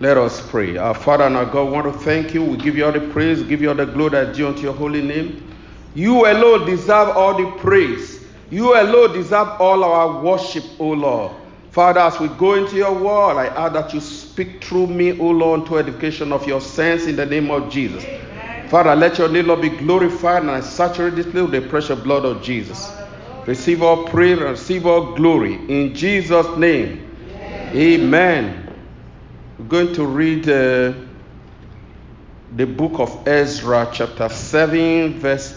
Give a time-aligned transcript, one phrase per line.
[0.00, 0.78] Let us pray.
[0.78, 2.42] Our Father and our God, we want to thank you.
[2.42, 4.72] We give you all the praise, give you all the glory that due unto your
[4.72, 5.54] holy name.
[5.94, 8.24] You alone deserve all the praise.
[8.48, 11.32] You alone deserve all our worship, O Lord.
[11.70, 15.26] Father, as we go into your word, I ask that you speak through me, O
[15.26, 18.02] Lord, to edification of your saints in the name of Jesus.
[18.04, 18.68] Amen.
[18.70, 22.00] Father, let your name, Lord, be glorified and I saturate this place with the precious
[22.00, 22.90] blood of Jesus.
[23.46, 25.54] Receive all praise and receive all glory.
[25.68, 27.06] In Jesus' name.
[27.74, 27.76] Amen.
[27.76, 28.59] Amen.
[29.60, 30.94] We're going to read uh,
[32.56, 35.54] the book of Ezra, chapter 7, verse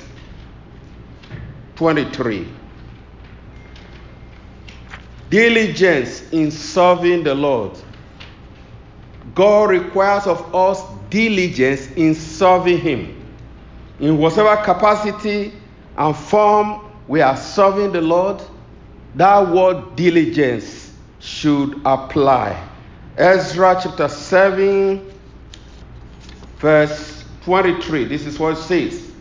[1.77, 2.45] 23.
[5.29, 7.79] Diligence in serving the Lord.
[9.35, 13.25] God requires of us diligence in serving Him.
[14.01, 15.53] In whatever capacity
[15.95, 18.43] and form we are serving the Lord,
[19.15, 22.71] that word diligence should apply.
[23.17, 25.11] Ezra chapter 7,
[26.57, 28.05] verse 23.
[28.05, 29.11] This is what it says.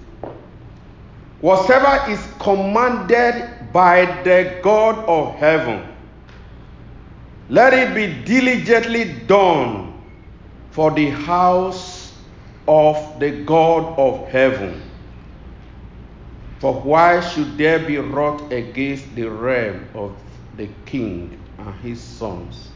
[1.43, 5.87] Whatever is commanded by the God of heaven,
[7.51, 10.01] let it be diligently done
[10.71, 12.15] for the house
[12.67, 14.81] of the God of heaven.
[16.61, 20.17] For why should there be wrath against the realm of
[20.57, 22.72] the king and his sons?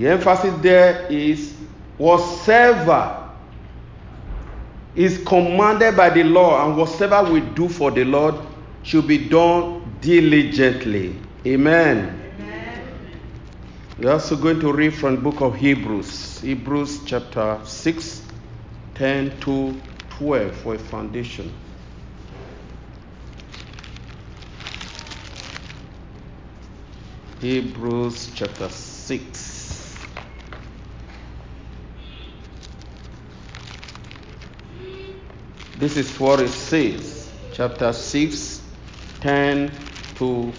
[0.00, 1.54] The emphasis there is
[1.98, 3.28] whatever
[4.94, 8.34] is commanded by the law and whatever we do for the Lord
[8.82, 11.16] should be done diligently.
[11.46, 12.18] Amen.
[12.38, 12.82] Amen.
[13.98, 18.22] We're also going to read from the book of Hebrews, Hebrews chapter 6,
[18.94, 21.52] 10 to 12 for a foundation.
[27.42, 29.59] Hebrews chapter 6.
[35.80, 38.60] This is what it says, chapter 6,
[39.22, 39.72] 10
[40.16, 40.52] to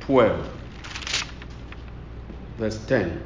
[0.00, 0.50] 12.
[2.58, 3.22] Verse 10.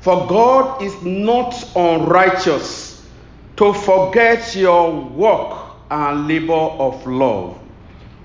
[0.00, 3.06] For God is not unrighteous
[3.56, 5.58] to forget your work
[5.90, 7.58] and labor of love,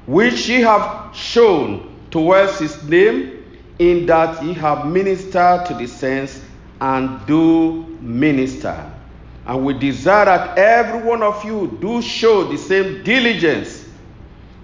[0.05, 3.43] which ye have shown towards his name
[3.79, 6.41] in that ye have ministered to the saints
[6.79, 8.93] and do minister.
[9.49, 13.83] And we desire that every one of you do show the same diligence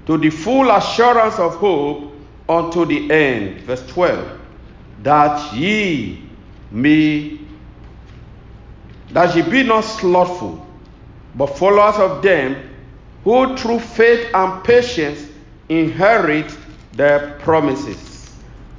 [0.05, 2.13] to the full assurance of hope
[2.47, 3.61] unto the end.
[3.61, 4.39] Verse 12.
[5.01, 6.29] That ye
[6.69, 7.39] may,
[9.09, 10.63] that ye be not slothful,
[11.33, 12.55] but followers of them
[13.23, 15.27] who through faith and patience
[15.67, 16.55] inherit
[16.93, 18.35] their promises.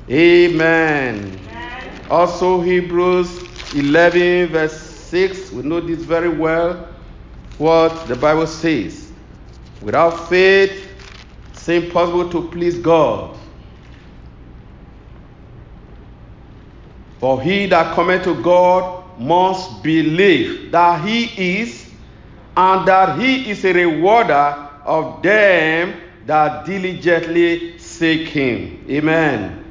[0.08, 1.36] Amen.
[1.50, 2.00] Amen.
[2.08, 3.42] Also, Hebrews
[3.74, 4.85] 11, verse
[5.16, 6.88] 6, we know this very well.
[7.56, 9.10] What the Bible says
[9.80, 10.90] without faith,
[11.54, 13.34] it's impossible to please God.
[17.18, 21.90] For he that cometh to God must believe that he is,
[22.54, 28.84] and that he is a rewarder of them that diligently seek him.
[28.90, 29.64] Amen.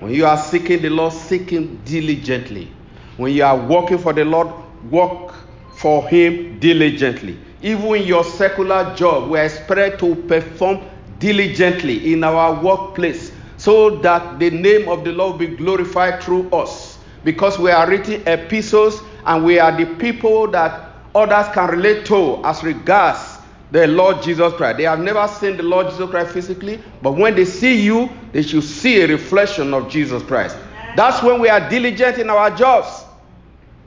[0.00, 2.72] When you are seeking the Lord, seek Him diligently.
[3.16, 5.34] When you are working for the Lord, work
[5.76, 7.38] for Him diligently.
[7.62, 10.80] Even your secular job, we are expected to perform
[11.18, 16.98] diligently in our workplace so that the name of the Lord be glorified through us.
[17.24, 22.42] Because we are written epistles and we are the people that others can relate to
[22.44, 23.38] as regards
[23.70, 24.76] the Lord Jesus Christ.
[24.76, 28.42] They have never seen the Lord Jesus Christ physically, but when they see you, they
[28.42, 30.56] should see a reflection of Jesus Christ.
[30.96, 33.03] That's when we are diligent in our jobs.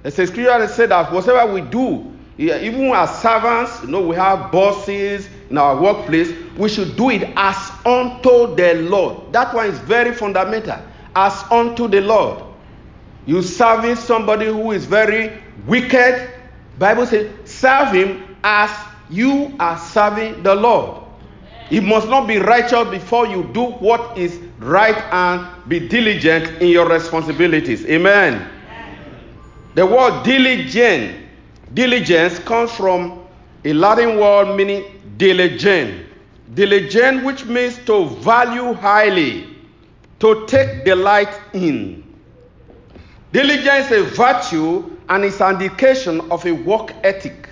[0.04, 4.16] It's a scripture that said that whatever we do, even as servants, you know, we
[4.16, 9.34] have bosses in our workplace, we should do it as unto the Lord.
[9.34, 10.78] That one is very fundamental.
[11.16, 12.44] As unto the Lord.
[13.26, 16.30] You serving somebody who is very wicked,
[16.78, 18.70] Bible says, serve him as
[19.10, 21.04] you are serving the Lord.
[21.70, 26.70] It must not be righteous before you do what is right and be diligent in
[26.70, 27.86] your responsibilities.
[27.88, 28.50] Amen.
[29.78, 31.16] The word diligent,
[31.76, 33.20] diligence comes from
[33.64, 34.84] a Latin word meaning
[35.18, 36.08] diligent.
[36.56, 39.56] Diligent, which means to value highly,
[40.18, 42.04] to take delight in.
[43.32, 47.48] Diligence is a virtue and is an indication of a work ethic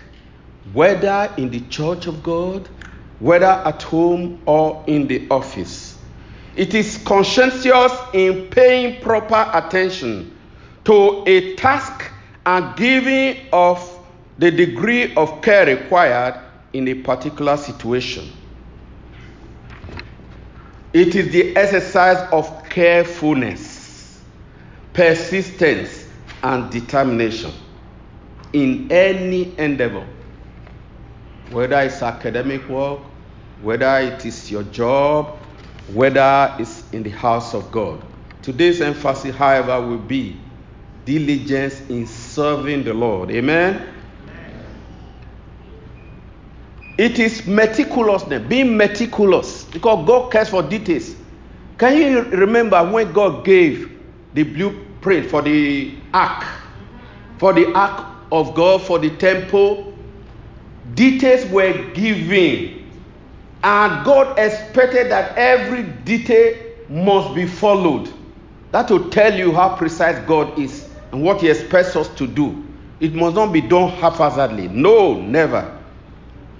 [0.73, 2.67] whether in the church of God,
[3.19, 5.99] whether at home or in the office.
[6.55, 10.35] It is conscientious in paying proper attention
[10.85, 12.13] to a task
[12.45, 13.99] and giving of
[14.37, 16.39] the degree of care required
[16.73, 18.31] in a particular situation.
[20.93, 24.21] It is the exercise of carefulness,
[24.93, 26.07] persistence,
[26.43, 27.51] and determination
[28.53, 30.05] in any endeavor,
[31.49, 32.99] whether it's academic work,
[33.61, 35.37] whether it is your job,
[35.93, 38.01] whether it's in the house of God.
[38.41, 40.39] Today's emphasis, however, will be
[41.05, 43.31] diligence in serving the Lord.
[43.31, 43.93] Amen.
[46.97, 51.15] It is meticulousness, being meticulous, because God cares for details.
[51.77, 53.91] Can you remember when God gave
[54.33, 56.45] the blueprint for the ark,
[57.37, 59.93] for the ark of God, for the temple?
[60.93, 62.89] Details were given,
[63.61, 66.55] and God expected that every detail
[66.87, 68.09] must be followed.
[68.71, 72.65] That will tell you how precise God is and what He expects us to do.
[72.99, 74.67] It must not be done haphazardly.
[74.67, 75.79] No, never.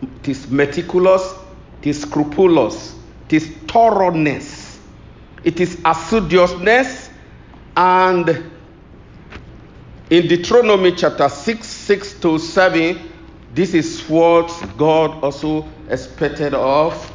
[0.01, 1.33] It is meticulous,
[1.81, 2.95] it is scrupulous,
[3.27, 4.79] it is thoroughness,
[5.43, 7.09] it is assiduousness,
[7.77, 8.51] and
[10.09, 13.11] in Deuteronomy chapter 6, 6 to 7,
[13.53, 14.47] this is what
[14.77, 17.11] God also expected of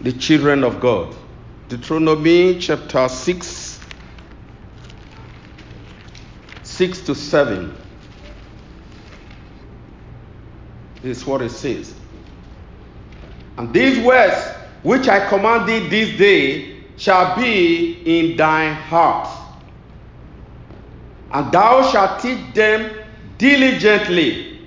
[0.00, 1.14] the children of God.
[1.68, 3.67] Deuteronomy chapter 6,
[6.78, 7.74] 6 to 7.
[11.02, 11.92] This is what it says.
[13.56, 14.36] And these words
[14.84, 19.28] which I command thee this day shall be in thine heart.
[21.32, 22.96] And thou shalt teach them
[23.38, 24.60] diligently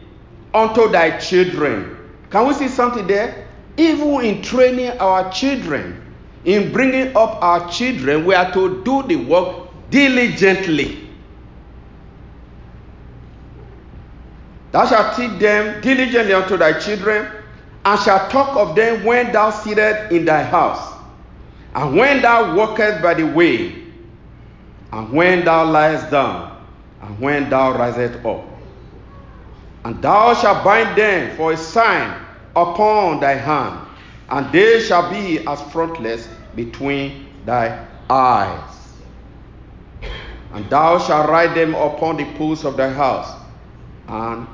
[0.53, 1.97] unto thy children.
[2.29, 3.47] Can we see something there?
[3.77, 6.13] Even in training our children,
[6.43, 11.10] in bringing up our children, we are to do the work diligently.
[14.71, 17.27] Thou shalt teach them diligently unto thy children,
[17.83, 20.93] and shalt talk of them when thou sittest in thy house,
[21.75, 23.75] and when thou walkest by the way,
[24.93, 26.63] and when thou liest down,
[27.01, 28.43] and when thou risest up.
[29.83, 32.21] And thou shalt bind them for a sign
[32.55, 33.79] upon thy hand,
[34.29, 38.93] and they shall be as frontlets between thy eyes.
[40.53, 43.33] And thou shalt write them upon the posts of thy house,
[44.07, 44.47] and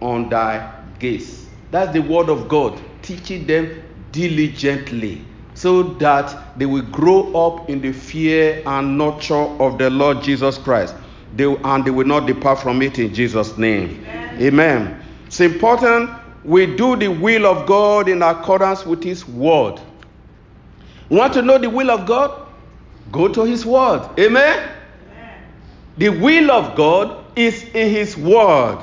[0.00, 1.48] on thy gaze.
[1.70, 3.82] That's the word of God, teaching them
[4.12, 5.24] diligently
[5.54, 10.56] so that they will grow up in the fear and nurture of the Lord Jesus
[10.56, 10.94] Christ.
[11.36, 14.04] They, and they will not depart from it in Jesus' name.
[14.08, 14.42] Amen.
[14.42, 15.04] Amen.
[15.26, 16.10] It's important
[16.44, 19.78] we do the will of God in accordance with His word.
[21.10, 22.48] You want to know the will of God?
[23.12, 24.08] Go to His word.
[24.18, 24.70] Amen.
[25.12, 25.42] Amen.
[25.98, 28.78] The will of God is in His word.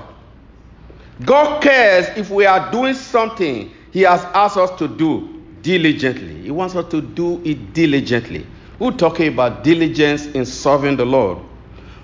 [1.26, 6.44] God cares if we are doing something He has asked us to do diligently.
[6.44, 8.46] He wants us to do it diligently.
[8.80, 11.40] We're talking about diligence in serving the Lord.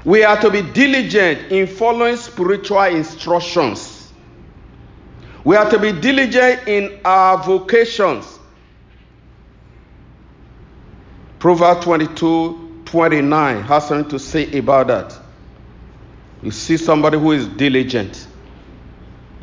[0.04, 4.12] We are to be diligent in following spiritual instructions.
[5.44, 8.40] We are to be diligent in our vocations.
[11.40, 15.18] Proverbs 22 29 has something to say about that.
[16.42, 18.28] You see somebody who is diligent.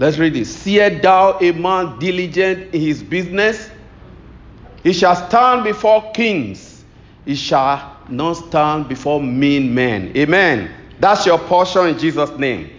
[0.00, 0.56] Let's read this.
[0.56, 3.70] Seest thou a man diligent in his business?
[4.82, 6.86] He shall stand before kings.
[7.26, 10.10] He shall not stand before mean men.
[10.16, 10.70] Amen.
[11.00, 12.70] That's your portion in Jesus' name.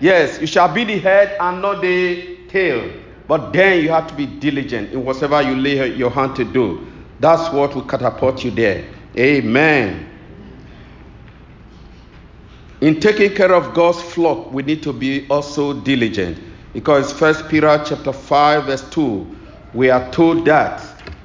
[0.00, 2.94] Yes, you shall be the head and not the tail.
[3.26, 6.86] But then you have to be diligent in whatever you lay your hand to do.
[7.20, 8.86] That's what will catapult you there.
[9.18, 10.08] Amen.
[12.80, 16.38] In taking care of God's flock, we need to be also diligent.
[16.72, 19.36] Because First Peter chapter 5, verse 2,
[19.74, 20.80] we are told that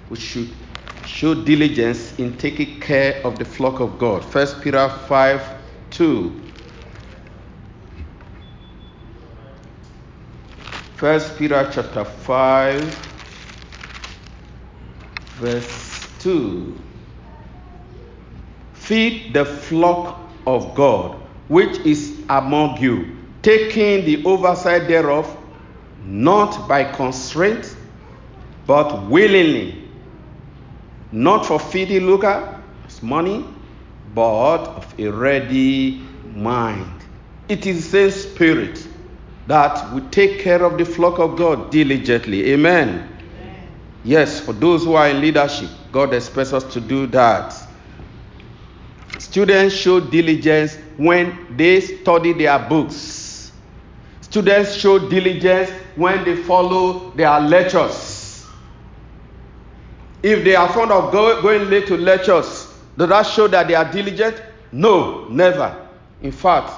[0.10, 0.50] we should
[1.06, 4.26] show diligence in taking care of the flock of God.
[4.26, 5.48] First Peter 5,
[5.92, 6.42] 2.
[10.96, 12.82] First Peter chapter 5,
[15.36, 16.80] verse 2.
[18.74, 25.38] Feed the flock of God which is among you, taking the oversight thereof,
[26.04, 27.76] not by constraint,
[28.66, 29.90] but willingly,
[31.12, 33.46] not for feeding lucre, as money,
[34.16, 36.02] but of a ready
[36.36, 37.04] mind.
[37.50, 38.88] It is the same spirit
[39.48, 42.52] that we take care of the flock of God diligently.
[42.54, 42.90] Amen.
[42.90, 43.68] Amen.
[44.04, 47.54] Yes, for those who are in leadership, God expects us to do that.
[49.34, 53.52] Students show diligence when they study their books.
[54.22, 58.46] Students show diligence when they follow their lectures.
[60.22, 63.74] If they are fond of go, going late to lectures, does that show that they
[63.74, 64.40] are diligent?
[64.72, 65.84] No, never.
[66.22, 66.72] In fact,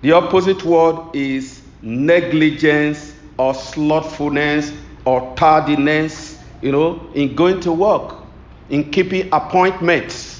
[0.00, 4.72] the opposite word is negligence or slothfulness
[5.06, 8.14] or tardiness, you know, in going to work,
[8.70, 10.33] in keeping appointments.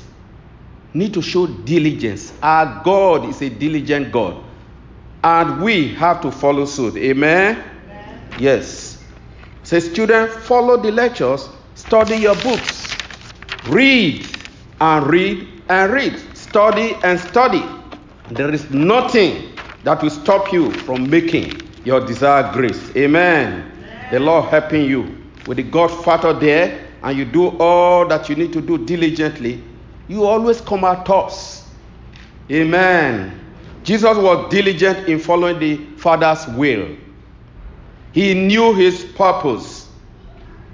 [0.95, 2.33] Need to show diligence.
[2.43, 4.43] Our God is a diligent God.
[5.25, 6.97] And we have to follow suit.
[6.97, 7.63] Amen?
[7.87, 8.21] Amen.
[8.39, 9.03] Yes.
[9.65, 12.95] Say, student, follow the lectures, study your books,
[13.69, 14.27] read
[14.81, 17.65] and read and read, study and study.
[18.31, 22.91] There is nothing that will stop you from making your desired grace.
[22.97, 23.71] Amen.
[23.73, 24.11] Amen.
[24.11, 28.37] The Lord helping you with the God factor there, and you do all that you
[28.37, 29.63] need to do diligently,
[30.09, 31.69] you always come out tops.
[32.51, 33.41] Amen.
[33.83, 36.97] Jesus was diligent in following the Father's will.
[38.13, 39.89] He knew his purpose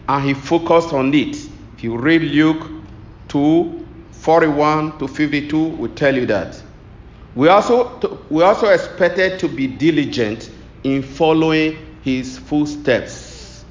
[0.08, 1.36] and he focused on it.
[1.76, 2.70] If you read Luke
[3.28, 6.62] 2 41 to 52, will tell you that.
[7.34, 10.50] We also, we also expected to be diligent
[10.84, 13.64] in following his footsteps.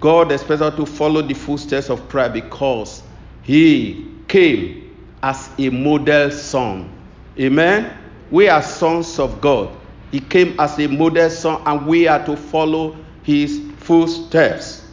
[0.00, 3.02] God expects us to follow the footsteps of prayer because
[3.42, 6.90] he came as a model son.
[7.38, 7.94] Amen.
[8.30, 9.76] We are sons of God.
[10.10, 14.86] He came as a model son, and we are to follow his footsteps.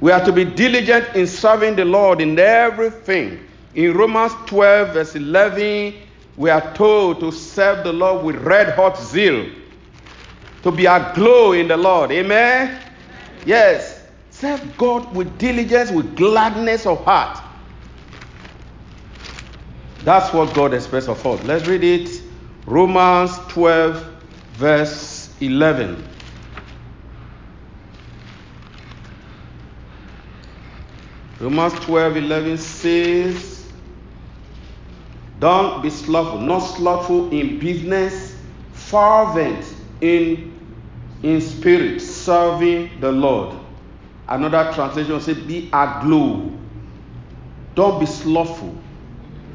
[0.00, 3.40] We are to be diligent in serving the Lord in everything.
[3.74, 5.94] In Romans 12, verse 11,
[6.36, 9.48] we are told to serve the Lord with red hot zeal,
[10.64, 12.12] to be aglow in the Lord.
[12.12, 12.68] Amen?
[12.68, 12.82] Amen?
[13.46, 14.02] Yes.
[14.28, 17.49] Serve God with diligence, with gladness of heart.
[20.04, 21.42] That's what God expects of us.
[21.44, 22.22] Let's read it.
[22.66, 24.02] Romans 12,
[24.52, 26.04] verse 11.
[31.40, 33.60] Romans 12, 11 says,
[35.40, 38.36] don't be slothful, not slothful in business,
[38.72, 39.64] fervent
[40.02, 40.52] in,
[41.22, 43.56] in spirit, serving the Lord.
[44.28, 46.52] Another translation says, be aglow.
[47.74, 48.76] Don't be slothful.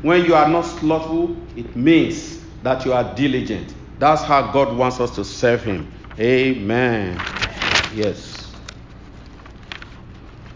[0.05, 3.73] When you are not slothful, it means that you are diligent.
[3.97, 5.91] That's how God wants us to serve Him.
[6.19, 7.19] Amen.
[7.91, 8.53] Yes.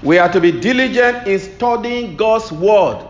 [0.04, 3.08] We are to be diligent in studying God's Word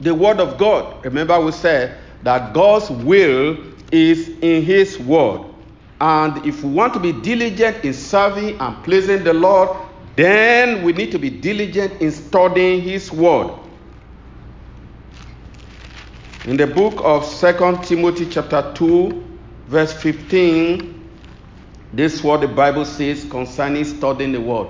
[0.00, 1.04] the Word of God.
[1.04, 3.56] Remember, we said that God's will
[3.92, 5.42] is in His Word.
[6.00, 9.68] And if we want to be diligent in serving and pleasing the Lord,
[10.16, 13.52] then we need to be diligent in studying His Word.
[16.44, 21.10] In the book of Second Timothy, chapter 2, verse 15,
[21.92, 24.68] this is what the Bible says concerning studying the Word.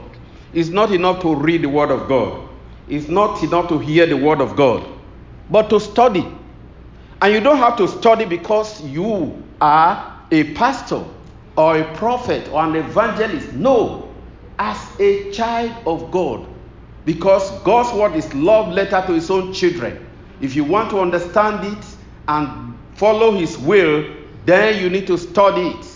[0.52, 2.48] It's not enough to read the Word of God,
[2.88, 4.98] it's not enough to hear the Word of God
[5.50, 6.26] but to study.
[7.20, 11.04] And you don't have to study because you are a pastor
[11.56, 13.52] or a prophet or an evangelist.
[13.54, 14.14] No,
[14.58, 16.46] as a child of God.
[17.04, 20.07] Because God's word is love letter to his own children.
[20.40, 21.84] If you want to understand it
[22.28, 24.04] and follow his will,
[24.44, 25.86] then you need to study it.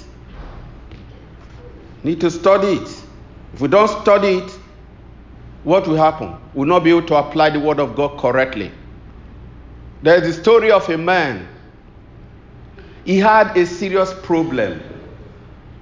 [2.04, 3.04] Need to study it.
[3.54, 4.58] If we don't study it,
[5.64, 6.34] what will happen?
[6.54, 8.72] We'll not be able to apply the word of God correctly.
[10.02, 11.46] There's the story of a man.
[13.04, 14.82] He had a serious problem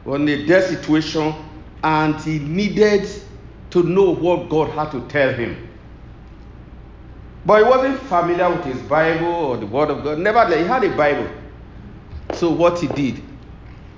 [0.05, 1.35] on a death situation,
[1.83, 3.09] and he needed
[3.71, 5.70] to know what God had to tell him.
[7.47, 10.19] But he wasn't familiar with his Bible or the Word of God.
[10.19, 11.31] Nevertheless, he had a Bible.
[12.35, 13.23] So what he did,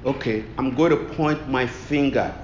[0.04, 2.34] okay, I'm going to point my finger.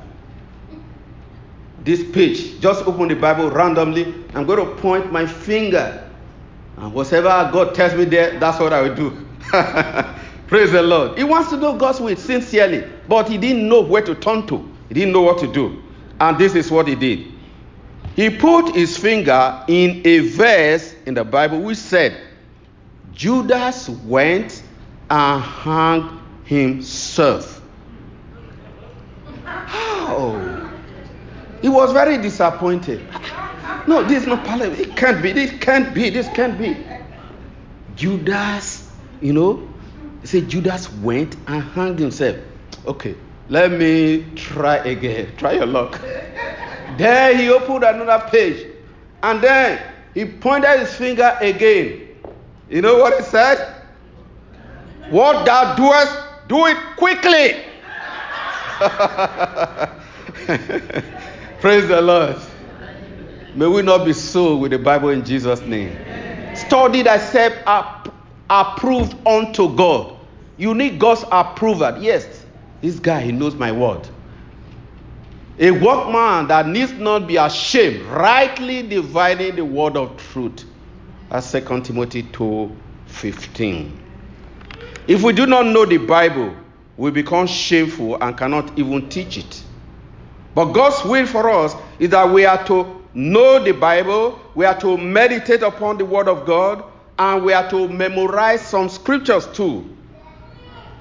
[1.85, 4.13] This page, just open the Bible randomly.
[4.35, 6.05] I'm going to point my finger
[6.79, 9.27] and whatever God tells me there, that's what I will do.
[10.47, 11.19] Praise the Lord.
[11.19, 14.59] He wants to know God's will sincerely, but he didn't know where to turn to.
[14.89, 15.83] He didn't know what to do.
[16.21, 17.27] And this is what he did.
[18.19, 22.21] He put his finger in a verse in the Bible which said,
[23.13, 24.61] Judas went
[25.09, 27.63] and hung himself.
[29.45, 30.69] How?
[31.63, 33.07] He was very disappointed.
[33.87, 34.81] No, this is not parliament.
[34.81, 35.31] It can't be.
[35.31, 36.11] This can't be.
[36.11, 36.77] This can't be.
[37.95, 39.69] Judas, you know,
[40.25, 42.37] say Judas went and hanged himself.
[42.85, 43.15] Okay,
[43.49, 45.37] let me try again.
[45.37, 46.01] Try your luck.
[46.97, 48.67] then he opened another page.
[49.23, 49.83] And then
[50.15, 52.09] he pointed his finger again.
[52.71, 53.75] You know what he said?
[55.11, 56.17] What thou doest,
[56.49, 57.65] do it quickly.
[61.61, 62.37] Praise the Lord.
[63.55, 65.97] May we not be so with the Bible in Jesus' name.
[66.55, 68.15] Study thyself up,
[68.51, 70.17] approved unto God.
[70.59, 71.97] You need God's approval.
[71.99, 72.45] Yes,
[72.83, 74.07] this guy, he knows my word.
[75.61, 80.65] A workman that needs not be ashamed, rightly dividing the word of truth.
[81.31, 83.99] That's 2 Timothy 2 15.
[85.09, 86.55] If we do not know the Bible,
[86.97, 89.65] we become shameful and cannot even teach it.
[90.55, 94.79] But God's will for us is that we are to know the Bible, we are
[94.81, 96.85] to meditate upon the Word of God,
[97.19, 99.97] and we are to memorize some scriptures too.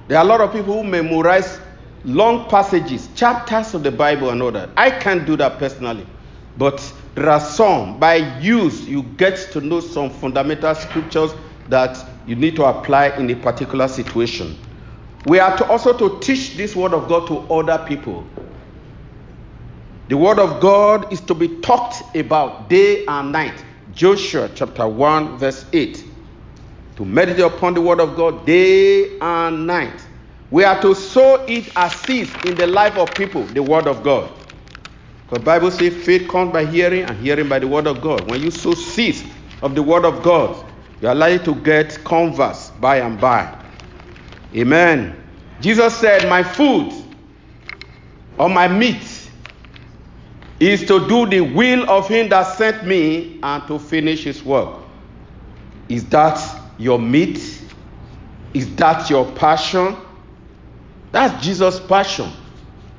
[0.08, 1.60] There are a lot of people who memorize
[2.08, 4.70] long passages, chapters of the Bible, and all that.
[4.76, 6.06] I can't do that personally.
[6.56, 11.32] But there are some, by use, you get to know some fundamental scriptures
[11.68, 14.56] that you need to apply in a particular situation.
[15.26, 18.26] We are to also to teach this word of God to other people.
[20.08, 23.62] The word of God is to be talked about day and night.
[23.92, 26.04] Joshua chapter 1 verse 8.
[26.96, 30.07] To meditate upon the word of God day and night.
[30.50, 34.02] We are to sow it as seeds in the life of people, the word of
[34.02, 34.32] God.
[35.30, 38.26] The Bible says faith comes by hearing and hearing by the word of God.
[38.26, 39.24] When you sow seeds
[39.60, 40.64] of the word of God,
[41.00, 43.54] you are likely to get converts by and by.
[44.54, 45.22] Amen.
[45.60, 46.92] Jesus said, My food
[48.38, 49.30] or my meat
[50.60, 54.82] is to do the will of him that sent me and to finish his work.
[55.88, 56.40] Is that
[56.78, 57.62] your meat?
[58.54, 59.96] Is that your passion?
[61.12, 62.30] That's Jesus' passion.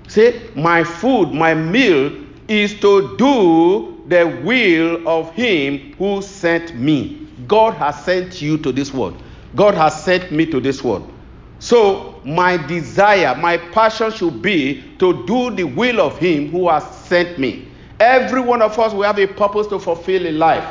[0.08, 7.28] Say, My food, my meal is to do the will of him who sent me.
[7.48, 9.22] God has sent you to this world.
[9.56, 11.12] God has sent me to this world.
[11.60, 16.84] So, my desire, my passion should be to do the will of Him who has
[16.89, 17.67] sent me.
[18.00, 20.65] Every one of us will have a purpose to fulfill in life.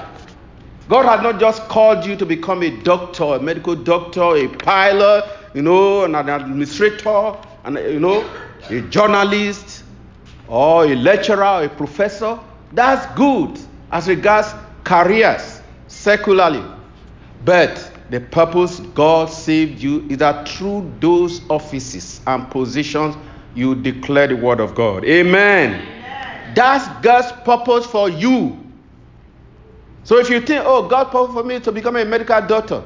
[0.89, 5.25] God has not just called you to become a doctor, a medical doctor, a pilot,
[5.53, 8.29] you know, an administrator, and you know,
[8.71, 9.85] a journalist,
[10.47, 12.39] or a lecturer, or a professor.
[12.73, 13.59] That's good
[13.93, 16.65] as regards careers secularly.
[17.45, 23.15] But the purpose God saved you is that through those offices and positions
[23.55, 25.05] you declare the word of God.
[25.05, 25.75] Amen.
[25.75, 26.55] Amen.
[26.55, 28.68] That's God's purpose for you.
[30.09, 32.83] So if you think, oh, God purpose for me to become a medical doctor,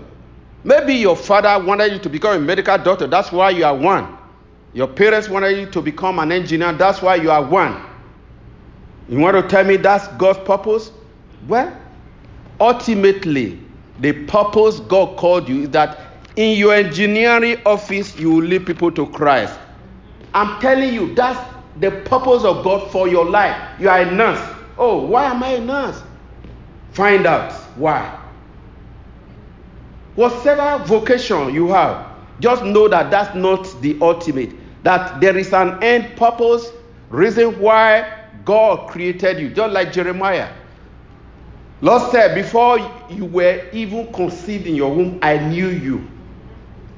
[0.64, 3.06] maybe your father wanted you to become a medical doctor.
[3.06, 4.18] That's why you are one.
[4.72, 6.72] Your parents wanted you to become an engineer.
[6.72, 7.80] That's why you are one.
[9.08, 10.90] You want to tell me that's God's purpose?
[11.46, 11.72] Well,
[12.58, 13.60] ultimately,
[14.00, 16.00] the purpose God called you is that
[16.34, 19.56] in your engineering office, you will lead people to Christ.
[20.34, 21.38] I'm telling you, that's
[21.78, 23.78] the purpose of God for your life.
[23.78, 24.44] You are a nurse.
[24.76, 26.02] Oh, why am I a nurse?
[26.92, 28.18] Find out why.
[30.14, 32.06] Whatever vocation you have,
[32.40, 34.52] just know that that's not the ultimate.
[34.84, 36.70] That there is an end purpose,
[37.08, 38.12] reason why
[38.44, 39.50] God created you.
[39.50, 40.52] Just like Jeremiah.
[41.80, 42.78] Lord said, Before
[43.08, 46.08] you were even conceived in your womb, I knew you.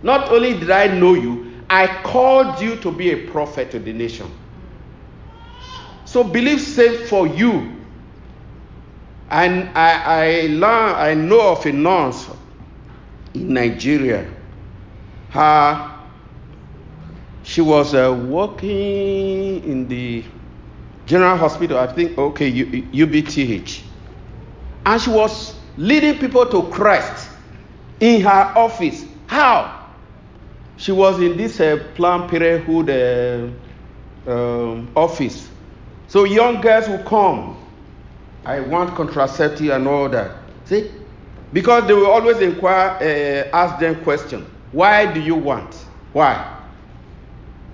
[0.03, 3.93] Not only did I know you, I called you to be a prophet to the
[3.93, 4.31] nation.
[6.05, 7.74] So believe safe for you.
[9.31, 12.29] And I, I, learn, I know of a nurse
[13.35, 14.31] in Nigeria.
[15.31, 15.91] Her,
[17.43, 20.25] she was uh, working in the
[21.07, 23.85] general hospital, I think, okay, UBTH
[24.87, 27.31] and she was leading people to Christ
[28.01, 29.05] in her office.
[29.27, 29.89] How?
[30.77, 35.49] She was in this uh, Planned Parenthood uh, um, office.
[36.09, 37.57] So young girls would come.
[38.45, 40.37] I want contraceptive and all that.
[40.65, 40.91] See?
[41.53, 44.47] Because they will always inquire, uh, ask them questions.
[44.73, 45.75] Why do you want?
[46.13, 46.51] Why?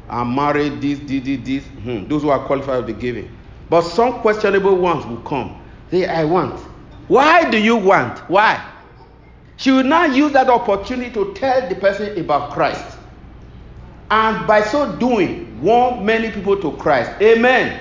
[0.09, 1.65] I'm married, this, this, this, this.
[1.83, 2.09] Hmm.
[2.09, 3.31] Those who are qualified will be given.
[3.69, 5.61] But some questionable ones will come.
[5.91, 6.59] Say, I want.
[7.09, 8.19] Why do you want?
[8.29, 8.65] Why?
[9.57, 12.99] She will now use that opportunity to tell the person about Christ.
[14.11, 17.11] And by so doing, warn many people to Christ.
[17.23, 17.81] Amen.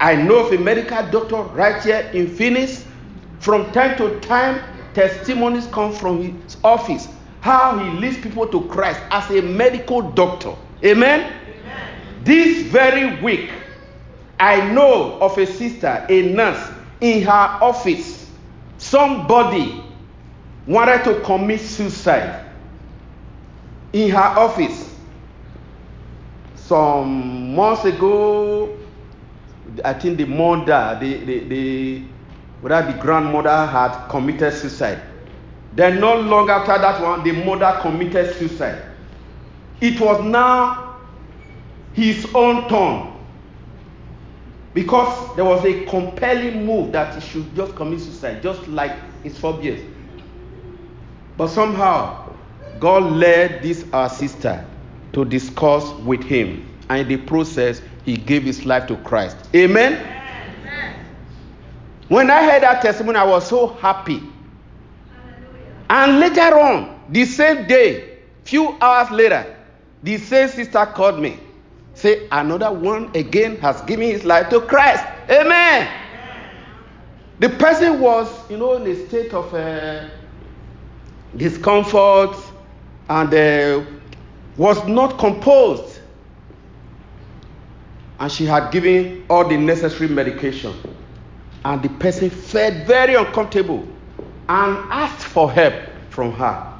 [0.00, 2.84] I know of a medical doctor right here in Phoenix.
[3.40, 4.62] From time to time,
[4.94, 7.08] testimonies come from his office
[7.40, 10.54] how he leads people to Christ as a medical doctor.
[10.84, 11.32] Amen?
[11.32, 12.24] Amen.
[12.24, 13.50] This very week,
[14.40, 18.18] I know of a sister, a nurse, in her office
[18.78, 19.82] somebody
[20.66, 22.46] wanted to commit suicide
[23.92, 24.94] in her office.
[26.54, 28.77] Some months ago,
[29.84, 32.02] I think the mother, the, the, the,
[32.60, 35.00] whether the grandmother had committed suicide.
[35.74, 38.82] Then, not long after that one, the mother committed suicide.
[39.80, 40.96] It was now
[41.92, 43.12] his own turn
[44.74, 49.38] because there was a compelling move that he should just commit suicide, just like his
[49.38, 49.80] forebears.
[51.36, 52.32] But somehow,
[52.80, 54.64] God led this our sister
[55.12, 59.36] to discuss with him, and in the process, he gave his life to Christ.
[59.54, 59.92] Amen.
[59.92, 61.06] Amen.
[62.08, 64.22] When I heard that testimony, I was so happy.
[65.90, 69.54] And later on, the same day, few hours later,
[70.02, 71.38] the same sister called me.
[71.92, 75.04] Say, another one again has given his life to Christ.
[75.28, 75.86] Amen.
[77.40, 80.08] The person was, you know, in a state of uh,
[81.36, 82.36] discomfort
[83.10, 83.84] and uh,
[84.56, 85.97] was not composed.
[88.20, 90.74] And she had given all the necessary medication.
[91.64, 93.86] And the person felt very uncomfortable
[94.48, 95.74] and asked for help
[96.10, 96.72] from her.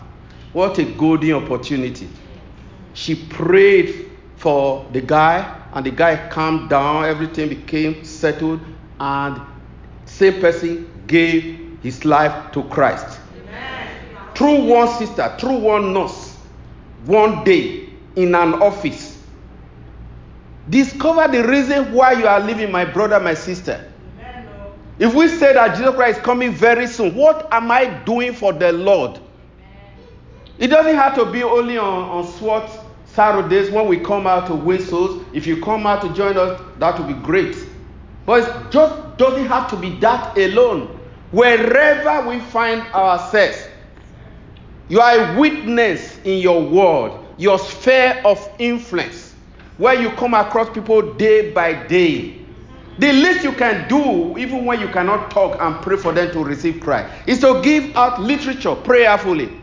[0.52, 2.08] What a golden opportunity.
[2.94, 8.60] She prayed for the guy, and the guy calmed down, everything became settled,
[8.98, 9.40] and
[10.06, 13.20] same person gave his life to Christ.
[13.36, 13.88] Amen.
[14.34, 16.36] Through one sister, through one nurse,
[17.04, 19.17] one day in an office.
[20.70, 23.90] Discover the reason why you are leaving, my brother, my sister.
[24.98, 28.52] If we say that Jesus Christ is coming very soon, what am I doing for
[28.52, 29.20] the Lord?
[30.58, 32.68] It doesn't have to be only on, on SWAT
[33.06, 35.24] Saturdays when we come out to whistles.
[35.32, 37.56] If you come out to join us, that would be great.
[38.26, 40.98] But it just doesn't have to be that alone.
[41.30, 43.68] Wherever we find ourselves,
[44.88, 49.27] you are a witness in your world, your sphere of influence,
[49.78, 52.34] where you come across people day by day.
[52.98, 56.42] The least you can do, even when you cannot talk and pray for them to
[56.42, 59.56] receive Christ, is to give out literature prayerfully.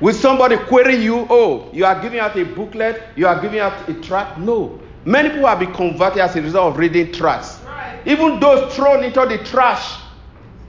[0.00, 1.26] With somebody querying you?
[1.28, 4.38] Oh, you are giving out a booklet, you are giving out a tract?
[4.38, 4.80] No.
[5.04, 7.60] Many people have been converted as a result of reading tracts.
[7.66, 8.00] Right.
[8.06, 10.00] Even those thrown into the trash,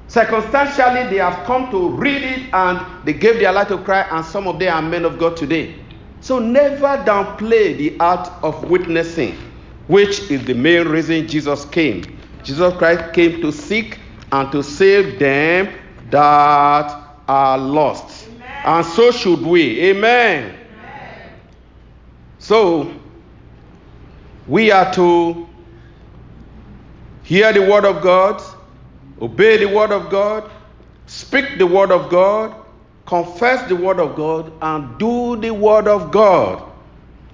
[0.08, 4.26] circumstantially, they have come to read it and they gave their life to Christ, and
[4.26, 5.76] some of them are men of God today.
[6.24, 9.38] So never downplay the art of witnessing
[9.88, 12.18] which is the main reason Jesus came.
[12.44, 14.00] Jesus Christ came to seek
[14.32, 15.68] and to save them
[16.12, 18.30] that are lost.
[18.30, 18.42] Amen.
[18.64, 19.82] And so should we.
[19.82, 20.46] Amen.
[20.46, 20.60] Amen.
[22.40, 22.94] So,
[24.48, 25.46] we are to
[27.24, 28.42] hear the word of God,
[29.22, 30.50] obey the word of God,
[31.06, 32.63] speak the word of God,
[33.14, 36.64] confess the word of God, and do the word of God.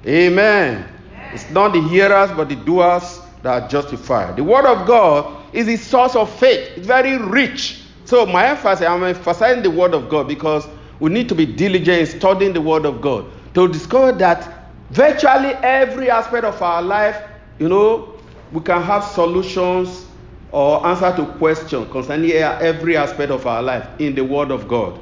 [0.05, 0.85] Amen.
[1.33, 4.35] It's not the hearers, but the doers that are justified.
[4.35, 6.77] The Word of God is the source of faith.
[6.77, 7.83] It's very rich.
[8.05, 10.67] So my emphasis, I'm emphasizing the Word of God because
[10.99, 15.53] we need to be diligent in studying the Word of God to discover that virtually
[15.63, 17.21] every aspect of our life,
[17.59, 18.15] you know,
[18.51, 20.05] we can have solutions
[20.51, 24.99] or answer to questions concerning every aspect of our life in the Word of God.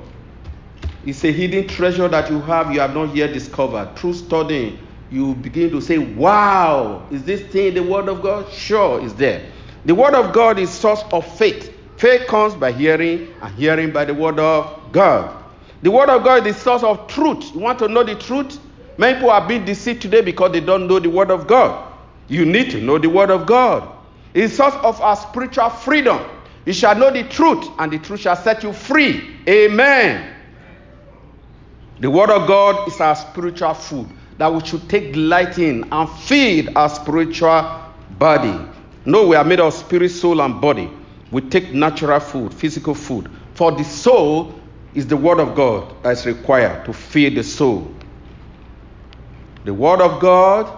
[1.07, 4.77] It's a hidden treasure that you have, you have not yet discovered through studying
[5.09, 8.51] you begin to say, Wow, is this thing the Word of God?
[8.51, 9.49] Sure, it's there.
[9.85, 11.73] The Word of God is source of faith.
[11.97, 15.43] Faith comes by hearing, and hearing by the Word of God.
[15.81, 17.53] The Word of God is the source of truth.
[17.53, 18.59] You want to know the truth?
[18.97, 21.93] Many people are being deceived today because they don't know the Word of God.
[22.27, 23.89] You need to know the Word of God.
[24.33, 26.19] It's source of our spiritual freedom.
[26.65, 29.37] You shall know the truth, and the truth shall set you free.
[29.47, 30.36] Amen.
[31.99, 34.07] The Word of God is our spiritual food
[34.37, 37.81] that we should take delight in and feed our spiritual
[38.19, 38.55] body.
[39.05, 40.91] No, we are made of spirit, soul, and body.
[41.31, 43.29] We take natural food, physical food.
[43.55, 44.53] For the soul
[44.93, 47.91] is the word of God that is required to feed the soul.
[49.65, 50.71] The word of God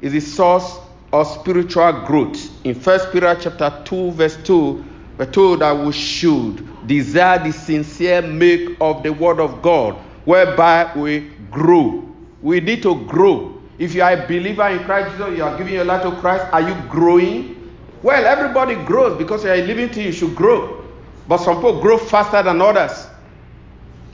[0.00, 0.78] is the source
[1.12, 2.50] of spiritual growth.
[2.64, 4.84] In 1 Peter chapter 2, verse 2,
[5.18, 10.92] we're told that we should desire the sincere milk of the word of God, whereby
[10.94, 12.06] we grow
[12.46, 13.60] we need to grow.
[13.76, 16.46] If you are a believer in Christ Jesus, you are giving your life to Christ,
[16.52, 17.76] are you growing?
[18.02, 20.84] Well, everybody grows because you are living to you should grow.
[21.26, 23.08] But some people grow faster than others.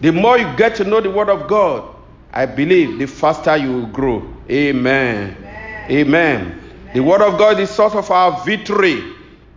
[0.00, 1.94] The more you get to know the Word of God,
[2.32, 4.26] I believe the faster you will grow.
[4.50, 5.36] Amen.
[5.36, 5.90] Amen.
[5.90, 6.62] Amen.
[6.94, 9.12] The Word of God is the source of our victory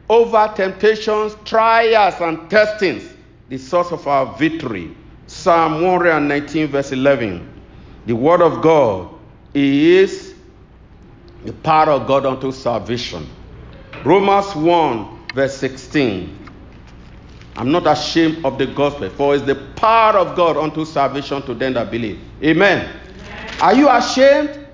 [0.10, 3.10] over temptations, trials, and testings.
[3.48, 4.94] The source of our victory.
[5.36, 7.46] Psalm 119, verse 11.
[8.06, 9.14] The word of God
[9.54, 10.34] is
[11.44, 13.30] the power of God unto salvation.
[14.06, 16.50] Romans 1, verse 16.
[17.58, 21.54] I'm not ashamed of the gospel, for it's the power of God unto salvation to
[21.54, 22.18] them that believe.
[22.42, 22.88] Amen.
[22.88, 23.62] Amen.
[23.62, 24.66] Are you ashamed?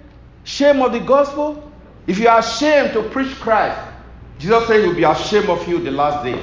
[0.43, 1.71] Shame of the gospel?
[2.05, 3.79] If you are ashamed to preach Christ,
[4.37, 6.39] Jesus said he will be ashamed of you the last day.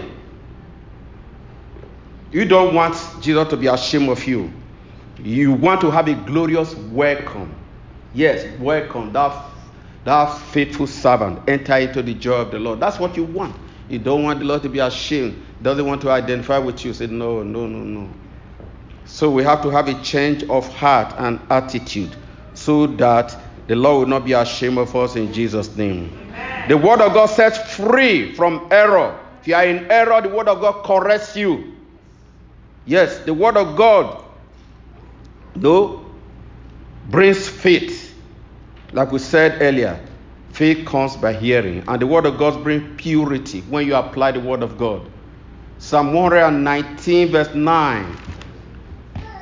[2.30, 4.52] You don't want Jesus to be ashamed of you.
[5.18, 7.54] You want to have a glorious welcome.
[8.12, 9.12] Yes, welcome.
[9.12, 9.44] That,
[10.04, 11.48] that faithful servant.
[11.48, 12.80] Enter into the joy of the Lord.
[12.80, 13.56] That's what you want.
[13.88, 15.42] You don't want the Lord to be ashamed.
[15.62, 16.92] Doesn't want to identify with you.
[16.92, 18.10] Say, no, no, no, no.
[19.06, 22.14] So we have to have a change of heart and attitude
[22.52, 23.36] so that
[23.66, 26.12] the Lord will not be ashamed of us in Jesus' name.
[26.28, 26.68] Amen.
[26.68, 29.18] The word of God sets free from error.
[29.40, 31.74] If you are in error, the word of God corrects you.
[32.88, 34.24] Yes, the word of God,
[35.55, 36.07] though,
[37.11, 38.18] brings faith.
[38.92, 40.01] Like we said earlier,
[40.53, 44.40] faith comes by hearing, and the word of God brings purity when you apply the
[44.40, 45.07] word of God.
[45.77, 48.16] Psalm 119, verse 9.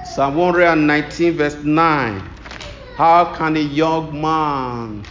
[0.02, 2.20] Psalm 119, verse 9.
[2.96, 5.04] How can a young man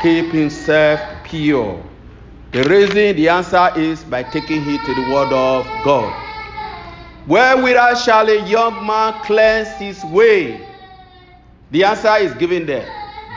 [0.00, 1.84] keep himself pure?
[2.52, 6.27] The reason, the answer is by taking heed to the word of God.
[7.28, 10.66] Wherewith shall a young man cleanse his way?
[11.70, 12.90] The answer is given there.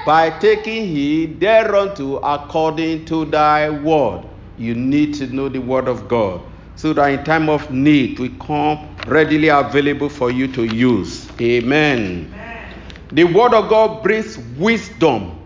[0.06, 4.24] By taking heed thereunto according to thy word.
[4.58, 6.42] You need to know the word of God
[6.78, 11.30] so that in time of need we come readily available for you to use.
[11.42, 12.32] Amen.
[12.34, 12.74] Amen.
[13.12, 15.38] The word of God brings wisdom.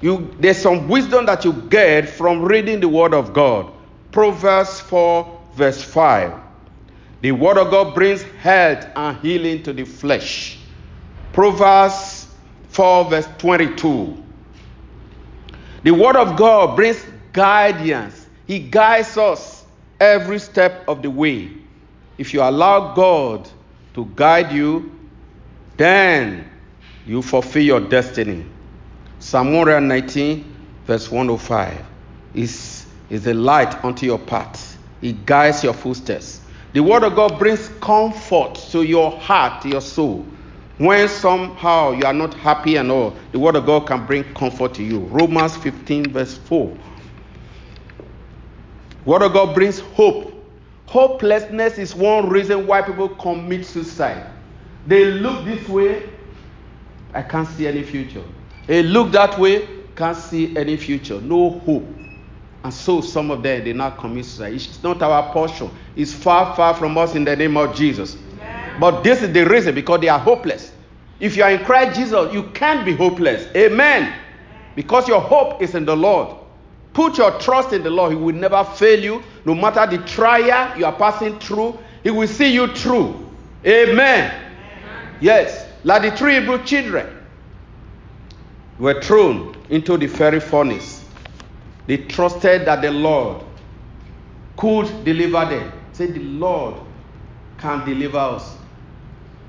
[0.00, 3.72] You, there's some wisdom that you get from reading the word of God.
[4.12, 6.47] Proverbs 4, verse 5.
[7.20, 10.58] The word of God brings health and healing to the flesh.
[11.32, 12.28] Proverbs
[12.68, 14.24] 4, verse 22.
[15.82, 18.26] The word of God brings guidance.
[18.46, 19.64] He guides us
[20.00, 21.50] every step of the way.
[22.18, 23.48] If you allow God
[23.94, 24.96] to guide you,
[25.76, 26.48] then
[27.06, 28.44] you fulfill your destiny.
[29.18, 30.44] Psalm 119,
[30.84, 31.84] verse 105
[32.34, 36.40] is, is a light unto your path, it guides your footsteps.
[36.72, 40.26] The word of God brings comfort to your heart, your soul.
[40.76, 44.74] When somehow you are not happy and all, the word of God can bring comfort
[44.74, 45.00] to you.
[45.00, 46.76] Romans 15, verse 4
[49.04, 50.34] Word of God brings hope.
[50.86, 54.30] Hopelessness is one reason why people commit suicide.
[54.86, 56.02] They look this way,
[57.14, 58.24] I can't see any future.
[58.66, 61.20] They look that way, can't see any future.
[61.20, 61.88] No hope.
[62.64, 64.54] And so some of them, they not commit suicide.
[64.54, 65.70] It's not our portion.
[65.94, 68.16] It's far, far from us in the name of Jesus.
[68.16, 68.80] Amen.
[68.80, 70.72] But this is the reason because they are hopeless.
[71.20, 73.48] If you are in Christ Jesus, you can't be hopeless.
[73.56, 74.12] Amen.
[74.74, 76.36] Because your hope is in the Lord.
[76.92, 78.12] Put your trust in the Lord.
[78.12, 79.22] He will never fail you.
[79.44, 83.28] No matter the trial you are passing through, He will see you through.
[83.64, 84.32] Amen.
[84.32, 85.16] Amen.
[85.20, 85.66] Yes.
[85.84, 87.16] Like the three Hebrew children
[88.78, 90.97] were thrown into the fiery furnace.
[91.88, 93.42] They trusted that the Lord
[94.58, 95.72] could deliver them.
[95.92, 96.74] Say, the Lord
[97.56, 98.56] can deliver us.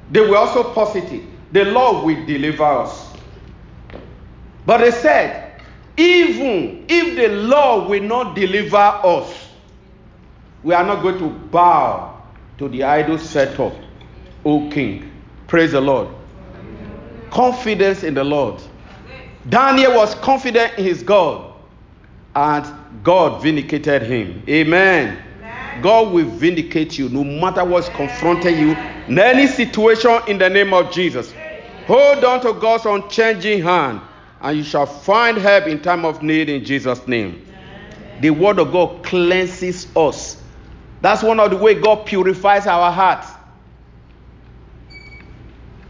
[0.09, 1.21] They were also positive.
[1.51, 3.11] The Lord will deliver us.
[4.65, 5.61] But they said,
[5.97, 9.49] even if the Lord will not deliver us,
[10.63, 12.21] we are not going to bow
[12.57, 13.73] to the idol set up,
[14.45, 15.11] O King.
[15.47, 16.07] Praise the Lord.
[17.31, 18.61] Confidence in the Lord.
[19.49, 21.48] Daniel was confident in his God,
[22.35, 22.65] and
[23.03, 24.43] God vindicated him.
[24.47, 25.17] Amen.
[25.17, 25.81] Amen.
[25.81, 28.71] God will vindicate you no matter what's confronting you
[29.07, 31.33] in any situation in the name of Jesus.
[31.87, 34.01] Hold on to God's unchanging hand
[34.41, 37.45] and you shall find help in time of need in Jesus' name.
[37.47, 38.21] Amen.
[38.21, 40.41] The word of God cleanses us.
[41.01, 43.25] That's one of the way God purifies our heart.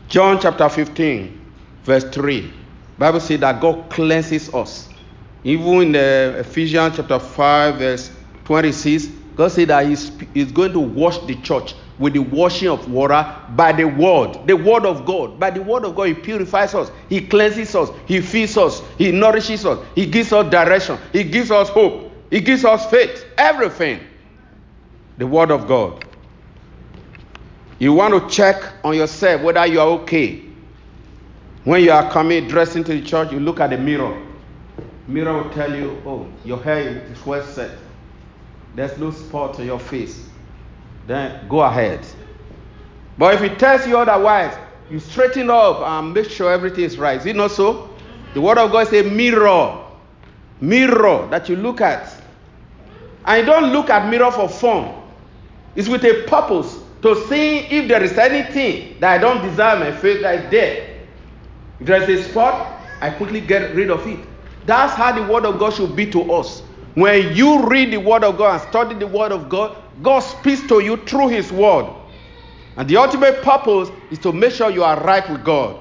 [0.08, 1.39] John chapter 15,
[1.84, 2.54] verse 3.
[2.97, 4.88] Bible says that God cleanses us.
[5.43, 8.12] Even in the Ephesians chapter 5, verse
[8.45, 12.89] 26, God said that he's, he's going to wash the church with the washing of
[12.89, 15.39] water by the word, the word of God.
[15.39, 19.12] By the word of God, He purifies us, He cleanses us, He feeds us, He
[19.12, 23.99] nourishes us, He gives us direction, He gives us hope, He gives us faith, everything.
[25.17, 26.06] The word of God.
[27.78, 30.43] You want to check on yourself whether you are okay.
[31.65, 34.29] When you are coming, dressed into the church, you look at the mirror.
[35.10, 37.72] Mirror will tell you, oh, your hair is well set.
[38.76, 40.30] There's no spot on your face
[41.10, 42.06] then go ahead.
[43.17, 44.56] But if it tells you otherwise,
[44.89, 47.19] you straighten up and make sure everything is right.
[47.19, 47.89] Is it not so?
[48.36, 49.86] The word of God is a mirror.
[50.62, 52.15] Mirror that you look at.
[53.26, 54.95] And you don't look at mirror for fun.
[55.76, 59.91] It's with a purpose to see if there is anything that I don't desire my
[59.91, 61.00] face that is there.
[61.80, 64.19] If there is a spot, I quickly get rid of it.
[64.69, 66.62] That's how the word of God should be to us.
[66.93, 70.62] When you read the word of God and study the word of God, God speaks
[70.67, 71.91] to you through his word.
[72.77, 75.79] And the ultimate purpose is to make sure you are right with God.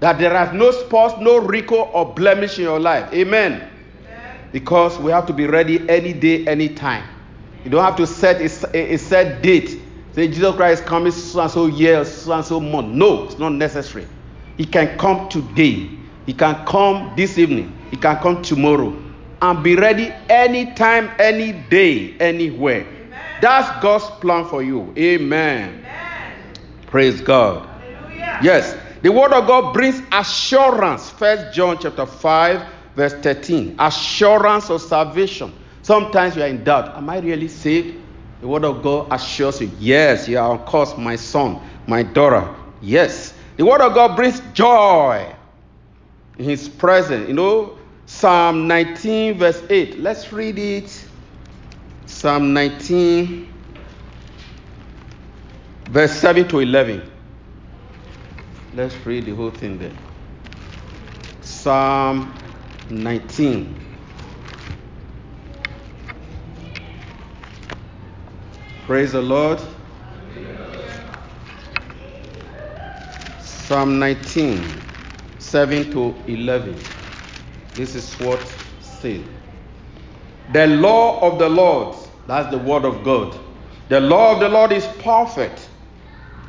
[0.00, 3.10] That there is no spots, no wrinkle or blemish in your life.
[3.14, 3.66] Amen.
[4.02, 4.36] Amen.
[4.52, 7.04] Because we have to be ready any day, any time.
[7.64, 9.80] You don't have to set a, a, a set date.
[10.12, 12.88] Say Jesus Christ is coming so and so year, so and so month.
[12.88, 14.06] No, it's not necessary.
[14.58, 15.88] He can come today.
[16.26, 17.77] He can come this evening.
[17.90, 18.96] He can come tomorrow.
[19.40, 22.80] And be ready anytime, any day, anywhere.
[22.80, 23.14] Amen.
[23.40, 24.92] That's God's plan for you.
[24.96, 25.78] Amen.
[25.78, 26.34] Amen.
[26.86, 27.66] Praise God.
[27.66, 28.40] Hallelujah.
[28.42, 28.76] Yes.
[29.02, 31.08] The word of God brings assurance.
[31.10, 33.76] First John chapter 5, verse 13.
[33.78, 35.52] Assurance of salvation.
[35.82, 36.96] Sometimes you are in doubt.
[36.96, 37.96] Am I really saved?
[38.40, 42.54] The word of God assures you, yes, you are of course my son, my daughter.
[42.80, 43.34] Yes.
[43.56, 45.34] The word of God brings joy
[46.38, 47.28] in his presence.
[47.28, 47.77] You know,
[48.08, 49.98] Psalm 19, verse 8.
[49.98, 51.06] Let's read it.
[52.06, 53.52] Psalm 19,
[55.90, 57.02] verse 7 to 11.
[58.74, 59.92] Let's read the whole thing there.
[61.42, 62.34] Psalm
[62.88, 63.78] 19.
[68.86, 69.60] Praise the Lord.
[73.38, 74.64] Psalm 19,
[75.38, 76.97] 7 to 11.
[77.78, 78.40] This is what
[78.80, 79.22] says.
[80.52, 83.38] The law of the Lord, that's the word of God.
[83.88, 85.68] The law of the Lord is perfect,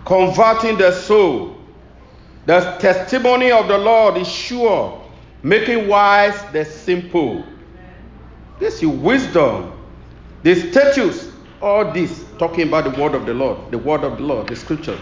[0.08, 1.56] converting the soul.
[2.48, 5.08] The testimony of the Lord is sure,
[5.44, 7.46] making wise the simple.
[8.58, 9.74] This is wisdom.
[10.42, 11.28] The statutes,
[11.62, 14.56] all this, talking about the word of the Lord, the word of the Lord, the
[14.56, 14.98] scripture.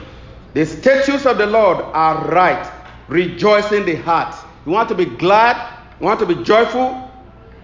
[0.53, 2.69] The statutes of the Lord are right,
[3.07, 4.35] rejoicing the heart.
[4.65, 5.76] You want to be glad?
[5.99, 7.11] Want to be joyful?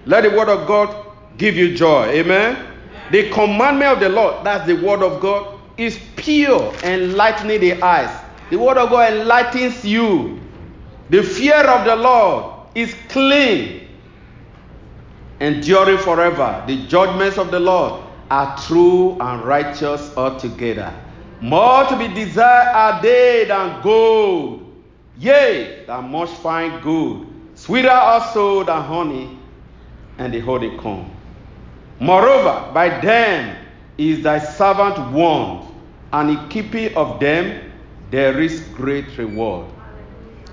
[0.06, 2.08] Let the word of God give you joy.
[2.08, 2.58] Amen.
[3.12, 8.10] The commandment of the Lord, that's the word of God, is pure, enlightening the eyes.
[8.50, 10.40] The word of God enlightens you.
[11.10, 13.88] The fear of the Lord is clean,
[15.40, 16.64] enduring forever.
[16.68, 20.94] The judgments of the Lord are true and righteous altogether.
[21.42, 24.72] More to be desired are they than gold,
[25.18, 27.28] yea, than much fine gold,
[27.64, 29.40] sweeter also than honey
[30.18, 31.10] and the honeycomb.
[31.98, 33.56] Moreover, by them
[33.98, 35.70] is thy servant warned,
[36.12, 37.72] and in keeping of them
[38.12, 39.68] there is great reward.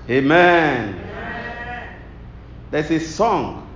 [0.09, 0.95] Amen.
[0.95, 1.95] Amen.
[2.71, 3.67] There's a song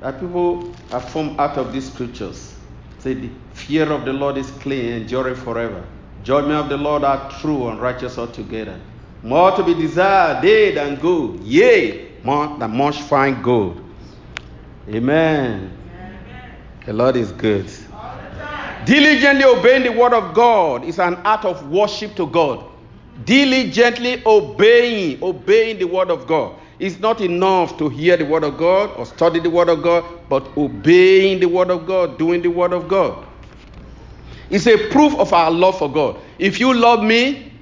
[0.00, 2.54] that people have formed out of these scriptures.
[3.00, 5.84] Say, the fear of the Lord is clean, enduring forever.
[6.22, 8.80] Judgment of the Lord are true and righteous altogether.
[9.24, 13.80] More to be desired, they than gold, yea, more much fine gold.
[14.88, 15.70] Amen.
[15.94, 16.56] Amen.
[16.86, 17.70] The Lord is good.
[18.84, 22.70] Diligently obeying the word of God is an act of worship to God
[23.24, 26.58] diligently obeying, obeying the word of God.
[26.78, 30.04] It's not enough to hear the word of God or study the word of God,
[30.28, 33.26] but obeying the word of God, doing the word of God.
[34.50, 36.18] It's a proof of our love for God.
[36.38, 37.52] If you love me,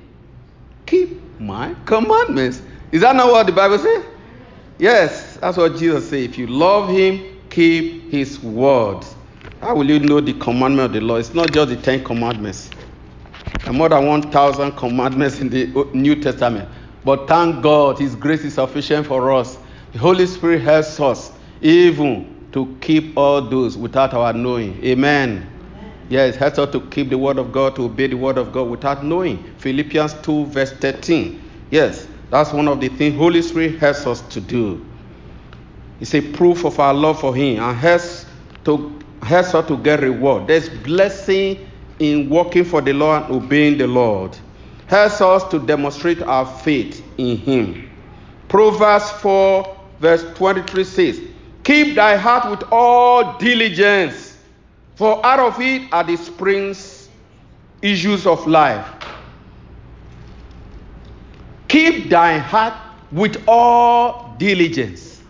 [0.87, 2.63] keep my commandments.
[2.91, 4.05] Is that not what the Bible says?
[4.83, 6.19] Yes, that's what Jesus said.
[6.19, 9.05] If you love him, keep his word.
[9.61, 11.19] How will you know the commandment of the law?
[11.19, 12.73] It's not just the Ten Commandments
[13.65, 16.69] and more than 1,000 commandments in the New Testament.
[17.05, 19.57] But thank God, His grace is sufficient for us.
[19.93, 24.85] The Holy Spirit helps us even to keep all those without our knowing.
[24.85, 25.49] Amen.
[25.77, 25.93] Amen.
[26.09, 28.65] Yes, helps us to keep the Word of God, to obey the Word of God
[28.65, 29.45] without knowing.
[29.59, 31.41] Philippians 2, verse 13.
[31.71, 34.83] Yes, that's one of the things Holy Spirit helps us to do.
[36.01, 38.25] It's a proof of our love for Him and helps
[38.65, 40.47] to helps us to get reward.
[40.47, 41.69] There's blessing
[41.99, 44.37] in working for the Lord and obeying the Lord
[44.87, 47.91] helps us to demonstrate our faith in Him.
[48.49, 51.21] Proverbs 4, verse 23 says,
[51.65, 54.39] Keep thy heart with all diligence,
[54.95, 57.11] for out of it are the springs,
[57.83, 59.02] issues of life.
[61.73, 62.75] Keep thy heart
[63.11, 65.23] with all diligence.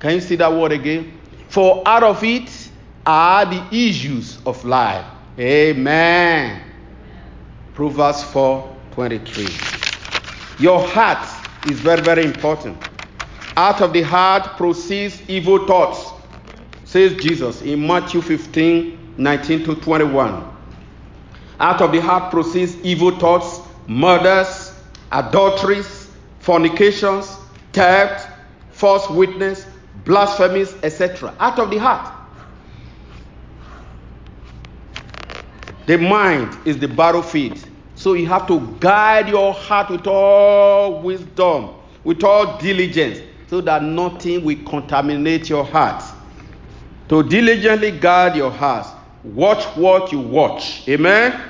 [0.00, 1.16] Can you see that word again?
[1.48, 2.50] For out of it
[3.06, 5.06] are the issues of life.
[5.38, 6.60] Amen.
[7.72, 9.46] Proverbs 4, 23.
[10.58, 11.24] Your heart
[11.70, 12.76] is very, very important.
[13.56, 16.10] Out of the heart proceeds evil thoughts,
[16.82, 20.52] says Jesus in Matthew 15 19 to 21.
[21.60, 24.69] Out of the heart proceeds evil thoughts, murders,
[25.12, 27.36] adulteries, fornications,
[27.72, 28.28] theft,
[28.70, 29.66] false witness,
[30.04, 31.34] blasphemies, etc.
[31.38, 32.14] Out of the heart.
[35.86, 37.58] The mind is the battlefield.
[37.94, 41.70] So you have to guide your heart with all wisdom,
[42.04, 46.02] with all diligence, so that nothing will contaminate your heart.
[47.08, 48.86] To diligently guard your heart,
[49.24, 50.88] watch what you watch.
[50.88, 51.49] Amen.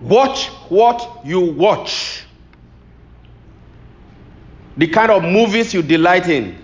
[0.00, 2.24] Watch what you watch.
[4.76, 6.56] The kind of movies you delight in.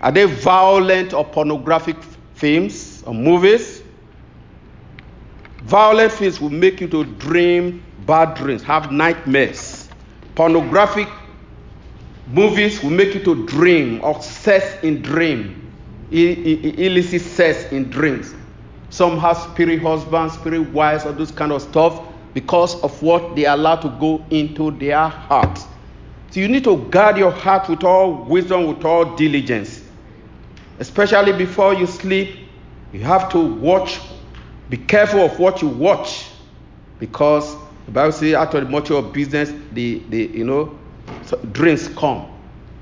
[0.00, 1.96] Are they violent or pornographic
[2.34, 3.82] films or movies?
[5.62, 9.88] Violent films will make you to dream bad dreams, have nightmares.
[10.34, 11.08] Pornographic
[12.26, 15.72] movies will make you to dream of sex in dream,
[16.10, 18.34] illicit sex in dreams.
[18.94, 22.00] Some have spirit husbands, spirit wives, or those kind of stuff
[22.32, 25.58] because of what they allow to go into their heart.
[26.30, 29.82] So you need to guard your heart with all wisdom, with all diligence.
[30.78, 32.38] Especially before you sleep,
[32.92, 34.00] you have to watch
[34.70, 36.30] be careful of what you watch
[37.00, 40.78] because the Bible says, after the much of business, the, the you know,
[41.24, 42.28] so dreams come.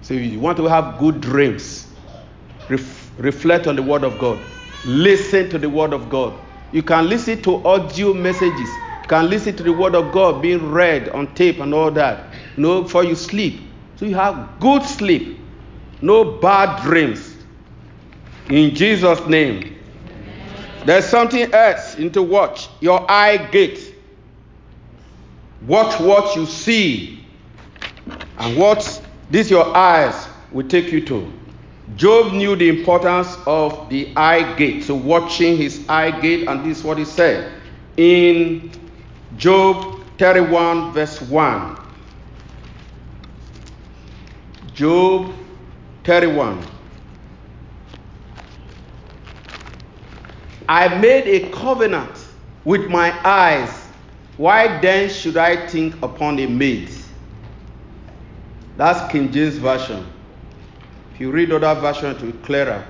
[0.02, 1.90] So you want to have good dreams.
[2.68, 4.44] Ref, reflect on the Word of God.
[4.84, 6.38] Listen to the Word of God.
[6.72, 8.76] You can listen to audio messages.
[8.76, 12.34] You can listen to the Word of God being read on tape and all that.
[12.56, 13.60] You know, before you sleep.
[13.96, 15.38] So you have good sleep.
[16.00, 17.36] No bad dreams.
[18.48, 19.76] In Jesus' name.
[20.84, 22.68] There's something else into watch.
[22.80, 23.94] Your eye gate.
[25.66, 27.24] Watch what you see.
[28.38, 31.32] And what this your eyes will take you to.
[31.96, 34.84] Job knew the importance of the eye gate.
[34.84, 37.52] So watching his eye gate, and this is what he said.
[37.96, 38.70] In
[39.36, 41.76] Job 31, verse 1.
[44.74, 45.34] Job
[46.04, 46.64] 31.
[50.68, 52.26] I made a covenant
[52.64, 53.88] with my eyes.
[54.36, 56.90] Why then should I think upon a maid?
[58.76, 60.06] That's King James Version.
[61.22, 62.84] You read other versions, it will be clearer.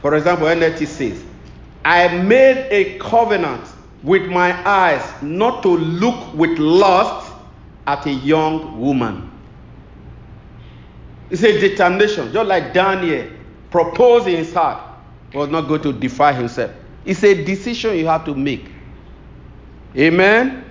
[0.00, 1.22] For example, NLT says,
[1.84, 3.68] I made a covenant
[4.02, 7.32] with my eyes not to look with lust
[7.86, 9.30] at a young woman.
[11.30, 13.30] It's a determination, just like Daniel
[13.70, 14.82] proposing his heart
[15.32, 16.72] was not going to defy himself.
[17.04, 18.72] It's a decision you have to make.
[19.96, 20.64] Amen.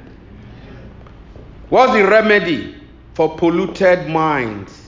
[1.69, 2.75] What's the remedy
[3.13, 4.86] for polluted minds?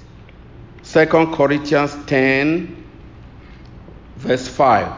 [0.90, 2.84] Second Corinthians 10,
[4.16, 4.92] verse 5.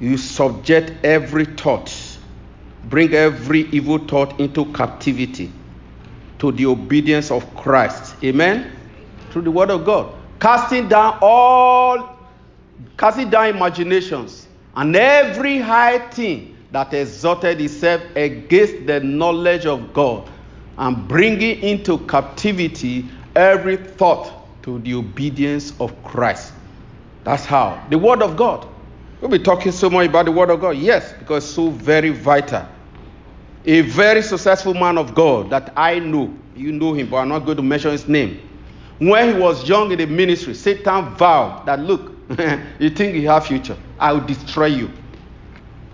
[0.00, 1.90] You subject every thought,
[2.84, 5.50] bring every evil thought into captivity
[6.40, 8.16] to the obedience of Christ.
[8.22, 8.70] Amen.
[9.30, 10.14] Through the word of God.
[10.40, 12.18] Casting down all
[12.98, 14.46] casting down imaginations
[14.76, 20.28] and every high thing that exalted itself against the knowledge of God,
[20.76, 26.52] and bringing into captivity every thought to the obedience of Christ.
[27.24, 27.86] That's how.
[27.90, 28.66] The Word of God.
[29.20, 30.76] We'll be talking so much about the Word of God.
[30.76, 32.66] Yes, because it's so very vital.
[33.64, 37.40] A very successful man of God that I know, you know him, but I'm not
[37.40, 38.40] going to mention his name.
[38.98, 42.12] When he was young in the ministry, Satan vowed that, look,
[42.78, 43.76] you think you have future.
[43.98, 44.90] I will destroy you.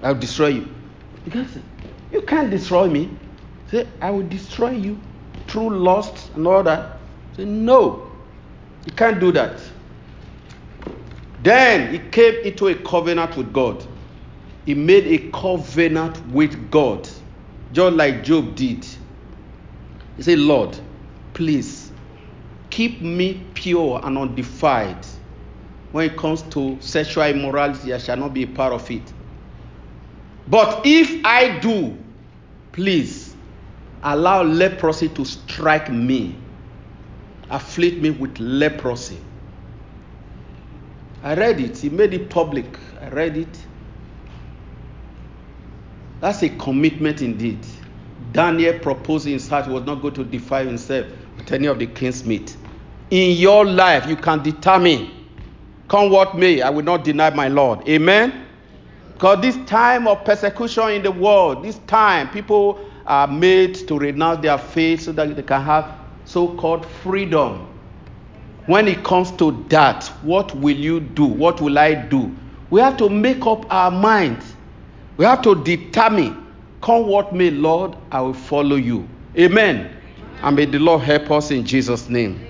[0.02, 0.68] I will destroy you.
[1.24, 1.58] Because
[2.10, 3.16] you can't destroy me.
[3.70, 5.00] Say, I will destroy you
[5.46, 6.99] through lust and all that.
[7.36, 8.10] Say, no.
[8.84, 9.60] You can't do that.
[11.42, 13.84] Then he came into a covenant with God.
[14.66, 17.08] He made a covenant with God,
[17.72, 18.86] just like Job did.
[20.16, 20.78] He said, Lord,
[21.34, 21.92] please
[22.68, 25.06] keep me pure and undefiled
[25.92, 29.12] when it comes to sexual immorality, I shall not be a part of it.
[30.46, 31.96] But if I do,
[32.72, 33.34] please
[34.02, 36.36] allow leprosy to strike me,
[37.50, 39.18] afflict me with leprosy.
[41.22, 42.78] I read it, he made it public.
[43.00, 43.66] I read it.
[46.20, 47.66] That's a commitment indeed.
[48.32, 52.24] Daniel proposed in he was not going to defile himself with any of the king's
[52.24, 52.56] meat.
[53.10, 55.10] In your life, you can determine
[55.90, 57.86] Come what may, I will not deny my Lord.
[57.88, 58.46] Amen.
[59.12, 64.40] Because this time of persecution in the world, this time, people are made to renounce
[64.40, 65.99] their faith so that they can have
[66.30, 67.66] so called freedom.
[68.66, 71.24] When it comes to that, what will you do?
[71.24, 72.34] What will I do?
[72.70, 74.54] We have to make up our minds.
[75.16, 76.46] We have to determine,
[76.82, 79.08] come what may, Lord, I will follow you.
[79.36, 79.96] Amen.
[80.42, 82.46] And may the Lord help us in Jesus' name.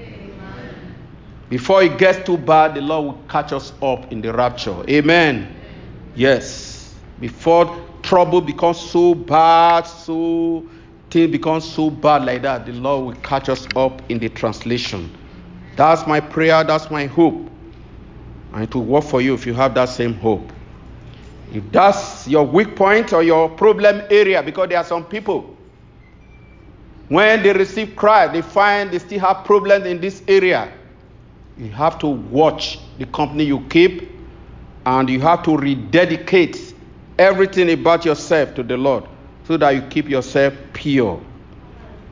[1.48, 4.76] Before it gets too bad, the Lord will catch us up in the rapture.
[4.90, 5.56] Amen.
[6.14, 6.94] Yes.
[7.18, 10.68] Before trouble becomes so bad, so
[11.10, 15.10] things becomes so bad like that, the Lord will catch us up in the translation.
[15.76, 17.48] That's my prayer, that's my hope.
[18.52, 20.52] And it will work for you if you have that same hope.
[21.52, 25.56] If that's your weak point or your problem area, because there are some people,
[27.08, 30.72] when they receive Christ, they find they still have problems in this area.
[31.58, 34.08] You have to watch the company you keep
[34.86, 36.74] and you have to rededicate
[37.18, 39.04] everything about yourself to the Lord
[39.50, 41.20] so that you keep yourself pure.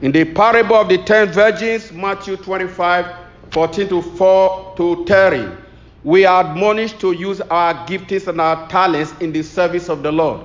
[0.02, 3.14] In the parable of the ten virgins, Matthew 25
[3.52, 5.56] 14 to 4 to 30,
[6.02, 10.10] we are admonished to use our giftings and our talents in the service of the
[10.10, 10.44] Lord.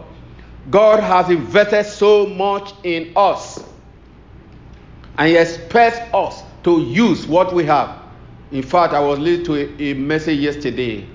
[0.69, 3.63] God has invested so much in us,
[5.17, 8.03] and He expects us to use what we have.
[8.51, 11.07] In fact, I was listening to a, a message yesterday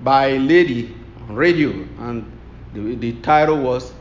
[0.00, 0.96] by a lady
[1.28, 2.38] on radio, and
[2.74, 3.92] the, the title was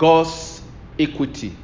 [0.00, 0.62] God's
[0.98, 1.54] Equity.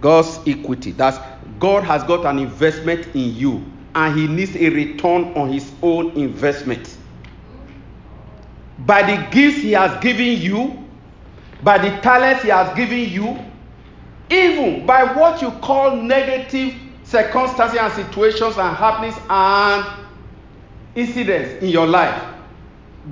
[0.00, 0.92] God's equity.
[0.92, 1.18] That's
[1.58, 6.10] God has got an investment in you, and He needs a return on His own
[6.12, 6.96] investment.
[8.78, 10.88] By the gifts He has given you,
[11.62, 13.38] by the talents He has given you,
[14.30, 19.84] even by what you call negative circumstances and situations and happenings and
[20.94, 22.39] incidents in your life.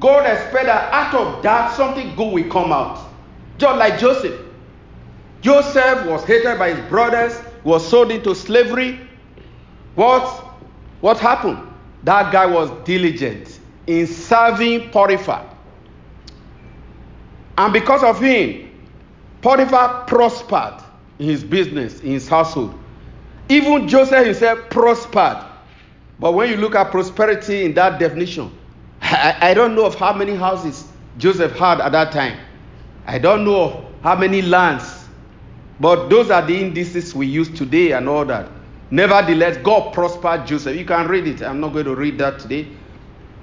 [0.00, 3.08] God expects that out of that something good will come out.
[3.56, 4.40] Just like Joseph.
[5.40, 9.00] Joseph was hated by his brothers, was sold into slavery.
[9.94, 10.26] What?
[11.00, 11.58] What happened?
[12.04, 15.48] That guy was diligent in serving Potiphar.
[17.56, 18.70] And because of him,
[19.42, 20.82] Potiphar prospered
[21.18, 22.78] in his business, in his household.
[23.48, 25.44] Even Joseph himself prospered.
[26.20, 28.52] But when you look at prosperity in that definition,
[29.00, 30.84] I, I, don't know of how many houses
[31.18, 32.38] Joseph had at that time.
[33.06, 35.06] I don't know how many lands.
[35.80, 38.50] But those are the indices we use today and all that.
[38.90, 40.76] Nevertheless, God prospered Joseph.
[40.76, 41.42] You can read it.
[41.42, 42.66] I'm not going to read that today.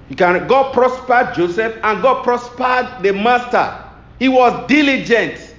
[0.09, 3.83] You can God prospered Joseph and God prospered the master.
[4.19, 5.53] He was diligent.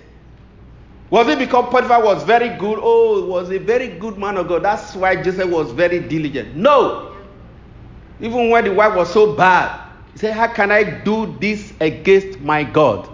[1.11, 2.79] Was it because Potiphar was very good?
[2.83, 4.65] Oh, was a very good man of God.
[4.65, 6.57] That's why Joseph was very diligent.
[6.57, 7.17] No.
[8.21, 9.86] Even when the wife was so bad,
[10.17, 13.07] he said, How can I do this against my God?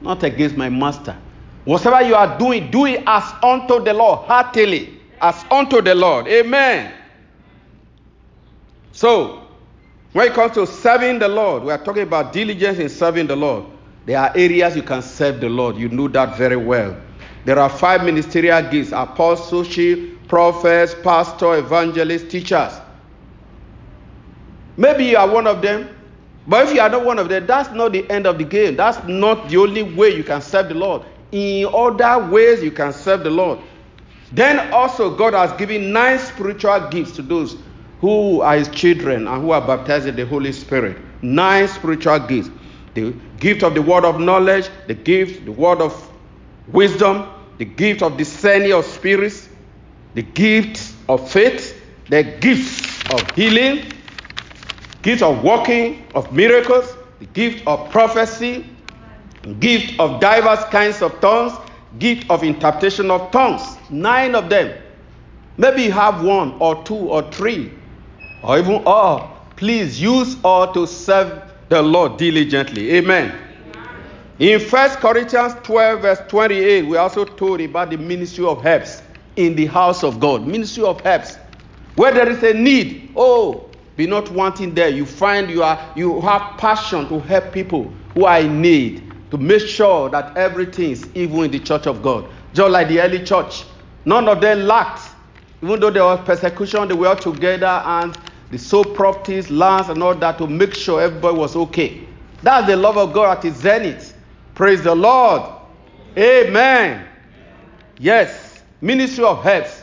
[0.00, 1.16] Not against my master.
[1.64, 6.26] Whatever you are doing, do it as unto the Lord, heartily, as unto the Lord.
[6.26, 6.92] Amen.
[8.90, 9.46] So,
[10.14, 13.36] when it comes to serving the Lord, we are talking about diligence in serving the
[13.36, 13.64] Lord.
[14.04, 15.76] There are areas you can serve the Lord.
[15.76, 17.00] You know that very well.
[17.44, 22.72] There are five ministerial gifts apostleship, prophets, pastor, evangelist, teachers.
[24.76, 25.88] Maybe you are one of them,
[26.46, 28.76] but if you are not one of them, that's not the end of the game.
[28.76, 31.02] That's not the only way you can serve the Lord.
[31.30, 33.60] In other ways, you can serve the Lord.
[34.32, 37.56] Then also, God has given nine spiritual gifts to those
[38.00, 40.98] who are His children and who are baptized in the Holy Spirit.
[41.22, 42.50] Nine spiritual gifts
[42.94, 46.10] the gift of the word of knowledge, the gift, the word of
[46.68, 47.26] wisdom,
[47.58, 49.48] the gift of discerning of spirits,
[50.14, 51.80] the gift of faith,
[52.10, 53.90] the gift of healing,
[55.02, 58.64] gift of working of miracles, the gift of prophecy,
[59.60, 61.52] gift of diverse kinds of tongues,
[61.98, 63.76] gift of interpretation of tongues.
[63.90, 64.76] Nine of them.
[65.56, 67.72] Maybe you have one or two or three
[68.42, 69.46] or even all.
[69.56, 72.92] Please use all to serve the Lord diligently.
[72.92, 73.34] Amen.
[74.38, 79.02] In 1 Corinthians 12, verse 28, we also told about the ministry of helps
[79.36, 80.46] in the house of God.
[80.46, 81.36] Ministry of helps.
[81.94, 84.88] Where there is a need, oh, be not wanting there.
[84.88, 89.38] You find you are you have passion to help people who are in need, to
[89.38, 92.28] make sure that everything is even in the church of God.
[92.52, 93.64] Just like the early church.
[94.04, 95.02] None of them lacked.
[95.62, 98.16] Even though there was persecution, they were all together and
[98.50, 102.06] they sold properties, lands, and all that to make sure everybody was okay.
[102.42, 104.16] That's the love of God at its zenith.
[104.54, 105.42] Praise the Lord.
[106.18, 107.06] Amen.
[107.98, 109.81] Yes, ministry of helps.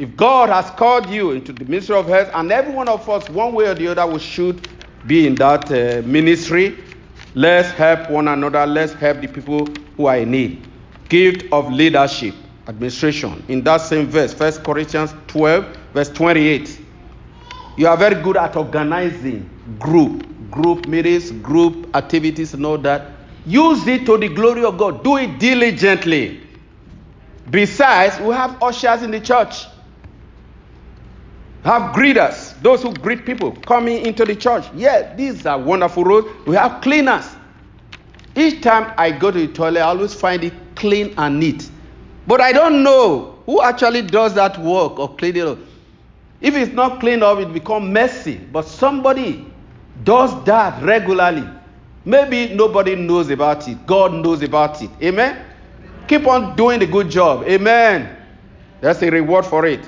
[0.00, 3.28] If God has called you into the ministry of health, and every one of us,
[3.28, 4.66] one way or the other, we should
[5.06, 6.78] be in that uh, ministry.
[7.34, 8.66] Let's help one another.
[8.66, 9.66] Let's help the people
[9.98, 10.66] who are in need.
[11.10, 12.34] Gift of leadership,
[12.66, 13.44] administration.
[13.48, 16.80] In that same verse, 1 Corinthians 12, verse 28.
[17.76, 23.06] You are very good at organizing group, group meetings, group activities, and all that.
[23.44, 25.04] Use it to the glory of God.
[25.04, 26.40] Do it diligently.
[27.50, 29.66] Besides, we have ushers in the church.
[31.64, 34.64] Have greeters, those who greet people coming into the church.
[34.74, 36.28] Yeah, these are wonderful roads.
[36.46, 37.26] We have cleaners.
[38.34, 41.70] Each time I go to the toilet, I always find it clean and neat.
[42.26, 45.58] But I don't know who actually does that work of cleaning up.
[46.40, 48.36] If it's not cleaned up, it becomes messy.
[48.36, 49.46] But somebody
[50.04, 51.46] does that regularly.
[52.06, 53.86] Maybe nobody knows about it.
[53.86, 54.90] God knows about it.
[55.02, 55.44] Amen?
[56.08, 57.44] Keep on doing the good job.
[57.44, 58.16] Amen.
[58.80, 59.86] That's a reward for it.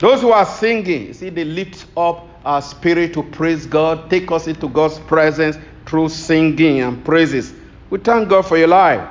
[0.00, 4.46] Those who are singing, see, they lift up our spirit to praise God, take us
[4.46, 7.52] into God's presence through singing and praises.
[7.90, 9.06] We thank God for your life.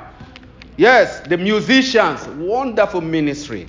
[0.77, 3.67] Yes, the musicians, wonderful ministry.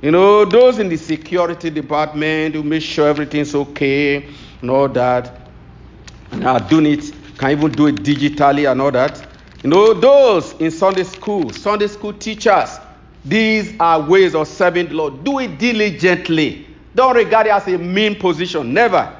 [0.00, 4.28] You know, those in the security department who make sure everything's okay
[4.62, 5.40] and all that,
[6.30, 9.20] and are doing it, can even do it digitally and all that.
[9.64, 12.78] You know, those in Sunday school, Sunday school teachers,
[13.24, 15.24] these are ways of serving the Lord.
[15.24, 16.66] Do it diligently.
[16.94, 18.72] Don't regard it as a mean position.
[18.72, 19.16] Never.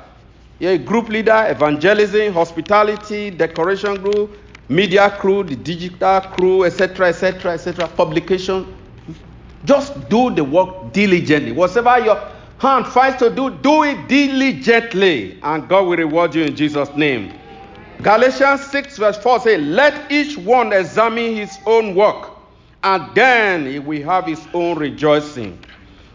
[0.58, 4.38] You're a group leader, evangelism, hospitality, decoration group,
[4.68, 8.74] media crew, the digital crew, etc., etc., etc., publication.
[9.64, 11.52] Just do the work diligently.
[11.52, 16.54] Whatever your hand finds to do, do it diligently, and God will reward you in
[16.54, 17.32] Jesus' name.
[18.02, 22.30] Galatians 6, verse 4 says, Let each one examine his own work,
[22.82, 25.58] and then he will have his own rejoicing.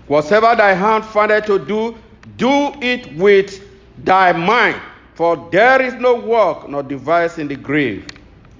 [0.07, 1.97] Whatever thy hand findeth to do,
[2.37, 3.61] do it with
[4.03, 4.79] thy mind,
[5.13, 8.05] for there is no work nor device in the grave.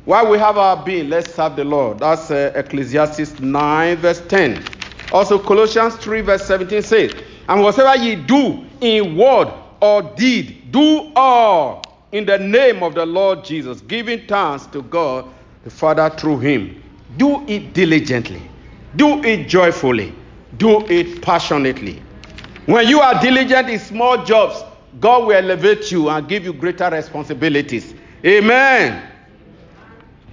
[0.06, 1.99] While we have our being, let's serve the Lord.
[1.99, 4.64] That's uh, Ecclesiastes 9, verse 10.
[5.12, 7.12] Also, Colossians 3, verse 17 says,
[7.49, 9.51] And whatever ye do in word
[9.82, 11.82] or deed, do all
[12.12, 15.26] in the name of the Lord Jesus, giving thanks to God
[15.64, 16.84] the Father through him.
[17.18, 18.41] Do it diligently,
[18.95, 20.13] do it joyfully,
[20.57, 22.01] do it passionately.
[22.66, 24.63] When you are diligent in small jobs,
[24.99, 27.93] God will elevate you and give you greater responsibilities.
[28.26, 29.11] Amen.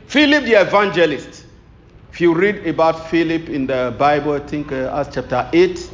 [0.06, 1.46] Philip the evangelist.
[2.10, 5.90] If you read about Philip in the Bible, I think uh, chapter 8,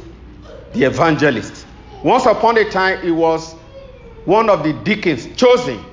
[0.73, 1.65] the evangelist.
[2.03, 3.53] Once upon a time, he was
[4.25, 5.83] one of the deacons chosen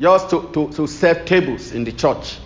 [0.00, 2.38] just to, to, to serve tables in the church.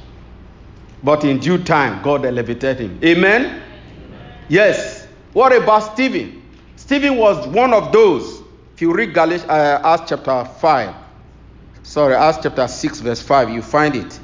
[1.03, 3.01] But in due time, God elevated him.
[3.03, 3.47] Amen?
[3.47, 3.63] Amen?
[4.49, 5.07] Yes.
[5.33, 6.43] What about Stephen?
[6.77, 8.43] Stephen was one of those.
[8.75, 10.95] If you read Galatians, uh, Acts chapter 5,
[11.83, 14.19] sorry, Acts chapter 6, verse 5, you find it.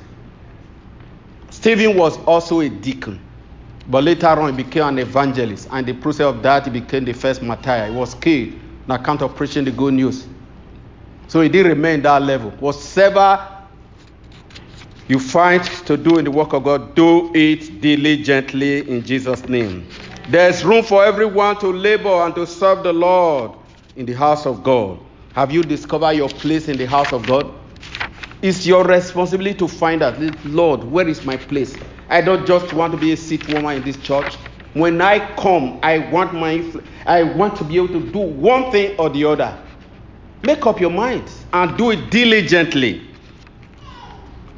[1.51, 3.21] Stephen was also a deacon.
[3.89, 5.69] But later on, he became an evangelist.
[5.71, 7.87] And the process of that, he became the first martyr.
[7.87, 8.55] He was killed
[8.89, 10.27] on account of preaching the good news.
[11.29, 12.51] So he didn't remain that level.
[12.53, 13.56] Whatever
[15.09, 19.87] you find to do in the work of God, do it diligently in Jesus' name.
[20.29, 23.53] There's room for everyone to labor and to serve the Lord
[23.95, 24.99] in the house of God.
[25.35, 27.53] Have you discovered your place in the house of God?
[28.43, 31.77] It's your responsibility to find out, Lord, where is my place?
[32.09, 34.35] I don't just want to be a seat warmer in this church.
[34.73, 36.63] When I come, I want my
[37.07, 39.57] I want to be able to do one thing or the other.
[40.43, 43.06] Make up your mind and do it diligently.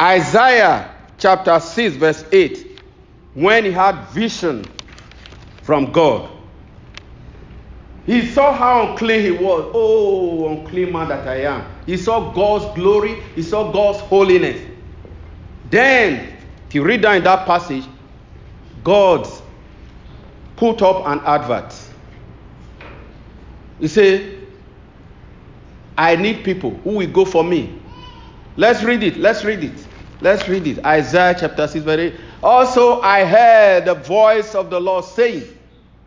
[0.00, 2.66] Isaiah chapter 6, verse 8.
[3.34, 4.72] When he had vision
[5.62, 6.30] from God,
[8.06, 9.70] he saw how unclean he was.
[9.74, 11.66] Oh, unclean man that I am.
[11.84, 14.60] He saw God's glory, he saw God's holiness.
[15.64, 17.84] Then, if you read down in that passage,
[18.82, 19.28] God
[20.56, 21.74] put up an advert.
[23.78, 24.46] He said,
[25.96, 27.82] I need people who will go for me.
[28.56, 29.16] Let's read it.
[29.16, 29.87] Let's read it.
[30.20, 30.84] Let's read it.
[30.84, 32.20] Isaiah chapter 6, verse 8.
[32.42, 35.44] Also, I heard the voice of the Lord saying,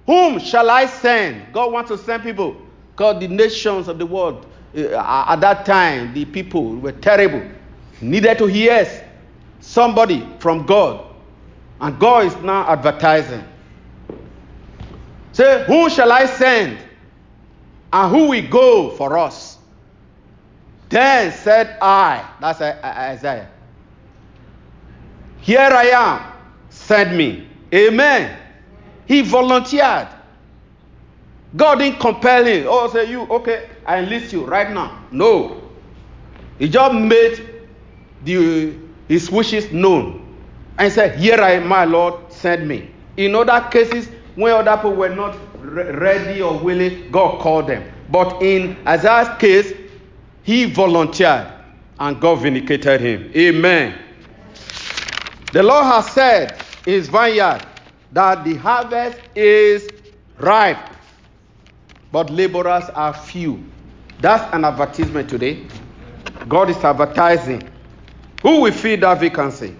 [0.05, 1.53] Whom shall I send?
[1.53, 2.55] God wants to send people.
[2.95, 4.45] God, the nations of the world,
[4.75, 7.41] uh, at that time, the people were terrible.
[8.01, 8.87] Needed to hear
[9.59, 11.05] somebody from God.
[11.79, 13.43] And God is now advertising.
[15.31, 16.77] Say, Who shall I send?
[17.93, 19.57] And who will go for us?
[20.89, 23.49] Then said I, that's Isaiah,
[25.41, 26.33] Here I am,
[26.69, 27.47] send me.
[27.73, 28.37] Amen.
[29.07, 30.07] He volunteered.
[31.55, 32.65] God didn't compel him.
[32.67, 35.03] Oh, say you, okay, I enlist you right now.
[35.11, 35.61] No.
[36.59, 37.63] He just made
[38.23, 38.73] the,
[39.07, 40.37] his wishes known
[40.77, 42.89] and said, Here I am, my Lord, send me.
[43.17, 47.83] In other cases, when other people were not re- ready or willing, God called them.
[48.09, 49.73] But in Isaiah's case,
[50.43, 51.51] he volunteered
[51.99, 53.31] and God vindicated him.
[53.35, 53.97] Amen.
[55.51, 57.61] The Lord has said in his vineyard
[58.13, 59.89] that the harvest is
[60.37, 60.77] ripe,
[62.11, 63.61] but laborers are few.
[64.21, 65.65] That's an advertisement today.
[66.47, 67.69] God is advertising.
[68.43, 69.75] Who will fill that vacancy?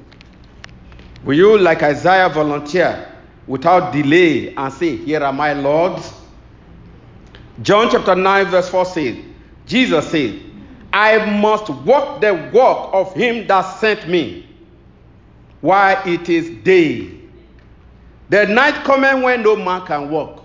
[1.23, 3.07] Will you, like Isaiah, volunteer
[3.47, 6.13] without delay and say, Here are my lords?
[7.61, 9.17] John chapter 9, verse 4 says,
[9.67, 10.41] Jesus said,
[10.91, 14.50] I must walk the walk of him that sent me
[15.61, 17.09] while it is day.
[18.29, 20.43] The night cometh when no man can walk.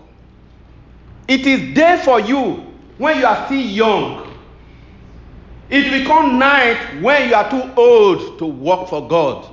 [1.29, 2.65] It is day for you
[2.99, 4.27] when you are still young.
[5.69, 9.53] It becomes night when you are too old to work for God.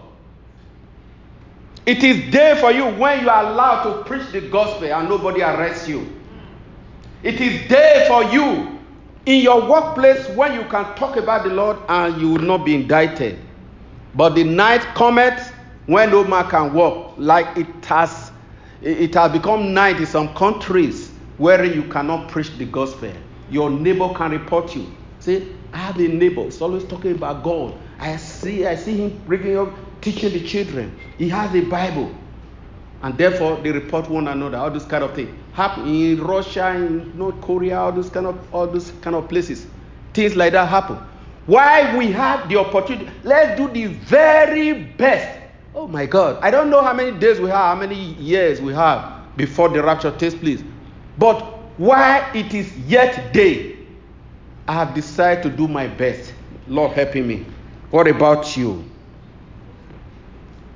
[1.86, 5.42] It is day for you when you are allowed to preach the gospel and nobody
[5.42, 6.08] arrests you.
[7.24, 8.80] It is day for you
[9.26, 12.76] in your workplace when you can talk about the Lord and you will not be
[12.76, 13.40] indicted.
[14.16, 15.53] But the night cometh
[15.86, 18.32] when no man can walk, like it has
[18.82, 23.12] it has become night in some countries where you cannot preach the gospel.
[23.50, 24.88] Your neighbor can report you.
[25.20, 26.44] Say, I have a neighbor.
[26.44, 27.76] He's always talking about God.
[28.00, 29.70] I see, I see him bringing up,
[30.02, 30.98] teaching the children.
[31.18, 32.14] He has a Bible.
[33.02, 35.38] And therefore, they report one another, all this kind of thing.
[35.54, 39.68] Happen in Russia, in North Korea, all those kind of all those kind of places.
[40.14, 40.98] Things like that happen.
[41.46, 45.43] Why we have the opportunity, let's do the very best.
[45.76, 46.40] Oh my God.
[46.42, 49.82] I don't know how many days we have, how many years we have before the
[49.82, 50.64] rapture takes place.
[51.18, 51.40] But
[51.78, 53.78] while it is yet day,
[54.68, 56.34] I have decided to do my best.
[56.68, 57.46] Lord helping me.
[57.90, 58.86] What about you?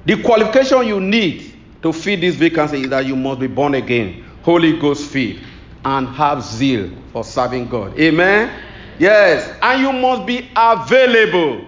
[0.06, 4.26] The qualification you need to fill this vacancy is that you must be born again,
[4.44, 5.40] Holy Ghost filled,
[5.86, 7.98] and have zeal for serving God.
[8.00, 8.52] Amen?
[9.00, 9.56] Yes.
[9.62, 11.67] And you must be available.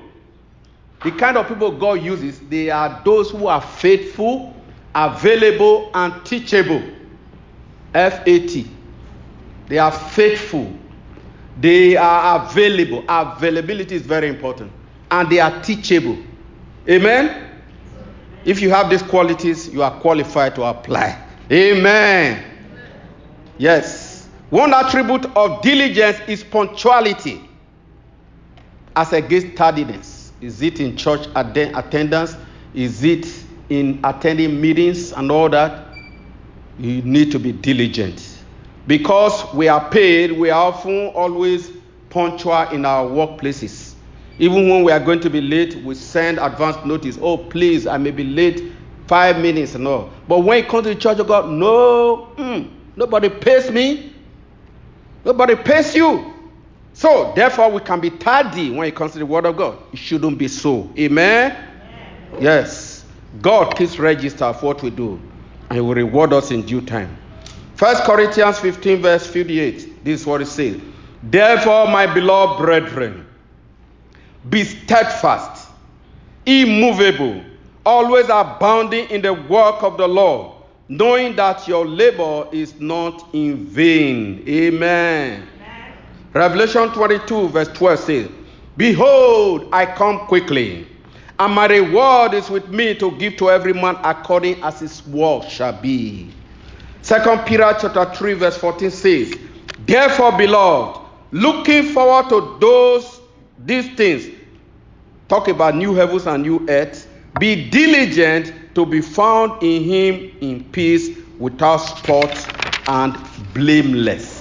[1.04, 4.54] The kind of people God uses, they are those who are faithful,
[4.94, 6.84] available, and teachable.
[7.94, 8.70] F A T.
[9.68, 10.74] They are faithful.
[11.60, 13.04] They are available.
[13.08, 14.72] Availability is very important.
[15.12, 16.18] And they are teachable.
[16.88, 17.50] Amen?
[18.46, 21.22] If you have these qualities, you are qualified to apply.
[21.52, 22.44] Amen.
[23.58, 24.28] Yes.
[24.50, 27.42] One attribute of diligence is punctuality
[28.96, 30.09] as against tardiness.
[30.42, 32.36] Is it in church attendance?
[32.74, 33.28] Is it
[33.70, 35.88] in attending meetings and all that?
[36.78, 38.44] You need to be diligent.
[38.88, 41.72] Because we are paid, we are often always
[42.10, 43.96] punctual in our workplaces.
[44.40, 47.20] Even when we are going to be late, we send advance notice.
[47.22, 48.72] Oh, please, I may be late
[49.08, 50.10] five minutes and all.
[50.28, 54.14] But when it comes to the church of God, no, mm, nobody pays me.
[55.26, 56.34] Nobody pays you.
[57.00, 59.78] So, therefore, we can be tardy when it comes to the word of God.
[59.94, 60.92] It shouldn't be so.
[60.98, 61.52] Amen?
[61.52, 62.44] Amen.
[62.44, 63.06] Yes.
[63.42, 65.18] God keeps register of what we do,
[65.70, 67.18] and He will reward us in due time.
[67.78, 70.04] 1 Corinthians 15, verse 58.
[70.04, 70.82] This is what it says.
[71.24, 73.26] Therefore, my beloved brethren,
[74.50, 75.70] be steadfast,
[76.46, 77.42] immovable,
[77.86, 80.52] always abounding in the work of the Lord,
[80.90, 84.44] knowing that your labor is not in vain.
[84.50, 85.48] Amen.
[86.34, 88.30] Revelation 22, verse 12 says,
[88.78, 90.88] Behold, I come quickly,
[91.40, 95.44] and my reward is with me to give to every man according as his work
[95.44, 96.32] shall be.
[97.02, 99.38] Second Peter chapter 3, verse 14 says,
[99.86, 101.02] Therefore, beloved,
[101.32, 103.20] looking forward to those
[103.66, 104.36] these things.
[105.28, 107.08] Talk about new heavens and new earth.
[107.38, 112.32] Be diligent to be found in him in peace, without spot
[112.88, 113.16] and
[113.54, 114.39] blameless.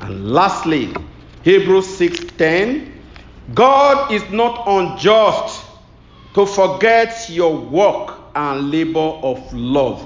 [0.00, 0.94] And lastly,
[1.42, 2.92] Hebrews 6:10.
[3.54, 5.64] God is not unjust
[6.34, 10.04] to forget your work and labor of love,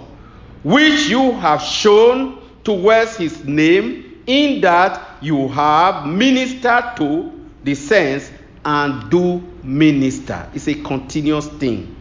[0.62, 7.32] which you have shown towards his name, in that you have ministered to
[7.64, 8.30] the saints
[8.64, 10.48] and do minister.
[10.54, 11.96] It's a continuous thing.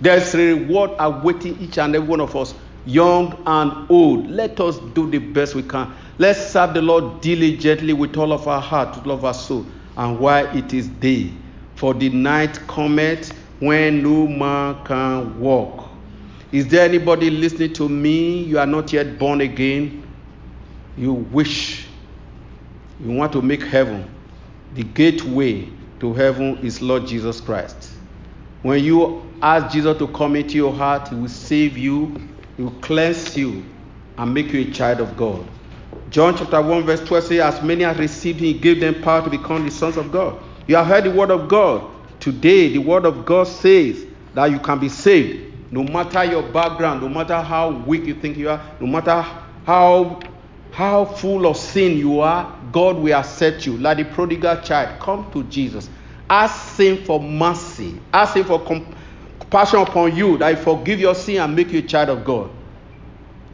[0.00, 4.30] There's a reward awaiting each and every one of us, young and old.
[4.30, 5.92] Let us do the best we can.
[6.18, 9.66] Let's serve the Lord diligently with all of our heart, with all of our soul.
[9.96, 11.32] And while it is day,
[11.74, 15.88] for the night cometh when no man can walk.
[16.52, 18.42] Is there anybody listening to me?
[18.44, 20.06] You are not yet born again.
[20.96, 21.86] You wish,
[23.00, 24.08] you want to make heaven
[24.74, 25.68] the gateway
[26.00, 27.92] to heaven is Lord Jesus Christ.
[28.62, 32.20] When you ask Jesus to come into your heart, He will save you,
[32.56, 33.64] He will cleanse you,
[34.18, 35.46] and make you a child of God.
[36.10, 39.22] John chapter 1, verse 12 says, As many as received Him, He gave them power
[39.22, 40.38] to become the sons of God.
[40.66, 41.90] You have heard the word of God.
[42.20, 45.52] Today, the word of God says that you can be saved.
[45.70, 49.20] No matter your background, no matter how weak you think you are, no matter
[49.66, 50.20] how
[50.70, 53.76] how full of sin you are, God will accept you.
[53.76, 55.88] Like the prodigal child, come to Jesus.
[56.28, 58.00] Ask Him for mercy.
[58.12, 61.82] Ask Him for compassion upon you that He forgive your sin and make you a
[61.82, 62.50] child of God.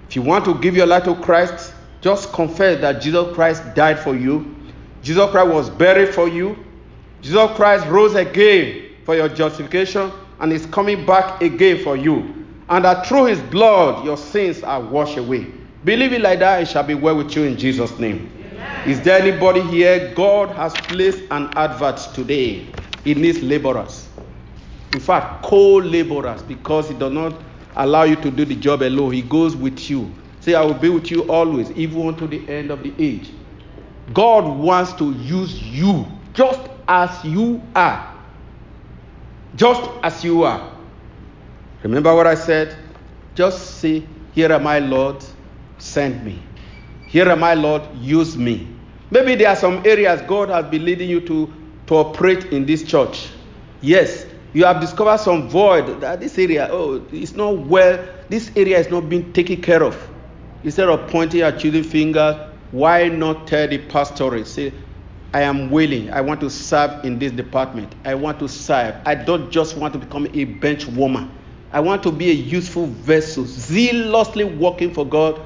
[0.08, 3.98] If you want to give your life to Christ, just confess that Jesus Christ died
[3.98, 4.56] for you.
[5.02, 6.56] Jesus Christ was buried for you.
[7.22, 12.46] Jesus Christ rose again for your justification and is coming back again for you.
[12.68, 15.46] And that through his blood your sins are washed away.
[15.84, 18.30] Believe it like that, it shall be well with you in Jesus' name.
[18.86, 20.14] Is there anybody here?
[20.14, 22.66] God has placed an advert today.
[23.04, 24.08] He needs laborers.
[24.92, 27.34] In fact, co laborers, because He does not
[27.76, 29.12] allow you to do the job alone.
[29.12, 30.12] He goes with you.
[30.40, 33.30] Say, I will be with you always, even unto the end of the age.
[34.12, 38.14] God wants to use you just as you are.
[39.54, 40.72] Just as you are.
[41.82, 42.76] Remember what I said?
[43.34, 45.24] Just say, Here am I, Lord,
[45.78, 46.42] send me.
[47.06, 48.68] Here am I, Lord, use me.
[49.10, 51.52] Maybe there are some areas God has been leading you to,
[51.86, 53.30] to operate in this church.
[53.80, 58.78] Yes, you have discovered some void that this area, oh, it's not well, this area
[58.78, 60.09] is not being taken care of.
[60.62, 64.72] Instead of pointing at children finger, why not tell the pastorate, say,
[65.32, 66.10] I am willing.
[66.10, 67.94] I want to serve in this department.
[68.04, 68.96] I want to serve.
[69.06, 71.30] I don't just want to become a bench woman.
[71.72, 75.40] I want to be a useful vessel, zealously working for God,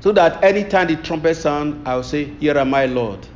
[0.00, 3.26] so that anytime the trumpet sound, I'll say, Here am I, Lord.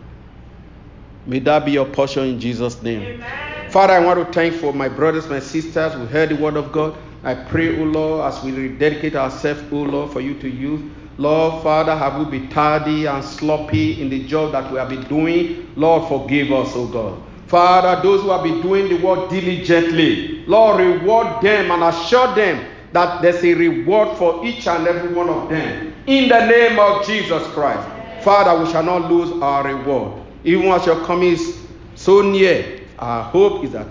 [1.26, 3.02] May that be your portion in Jesus' name.
[3.02, 3.70] Amen.
[3.70, 6.70] Father, I want to thank for my brothers, my sisters who heard the word of
[6.70, 6.96] God.
[7.22, 10.82] I pray, O Lord, as we rededicate ourselves, O Lord, for you to use.
[11.16, 15.04] Lord, Father, have we been tardy and sloppy in the job that we have been
[15.04, 15.70] doing?
[15.76, 17.22] Lord, forgive us, O God.
[17.46, 22.66] Father, those who have been doing the work diligently, Lord, reward them and assure them
[22.92, 25.94] that there's a reward for each and every one of them.
[26.06, 27.88] In the name of Jesus Christ.
[28.22, 30.22] Father, we shall not lose our reward.
[30.44, 33.86] Even as your coming is so near, our hope is that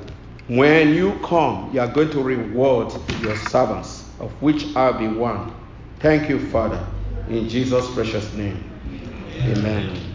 [0.48, 5.54] when you come, you are going to reward your servants, of which I'll be one.
[6.00, 6.86] Thank you, Father.
[7.30, 8.64] In Jesus' precious name.
[9.42, 10.12] Amen.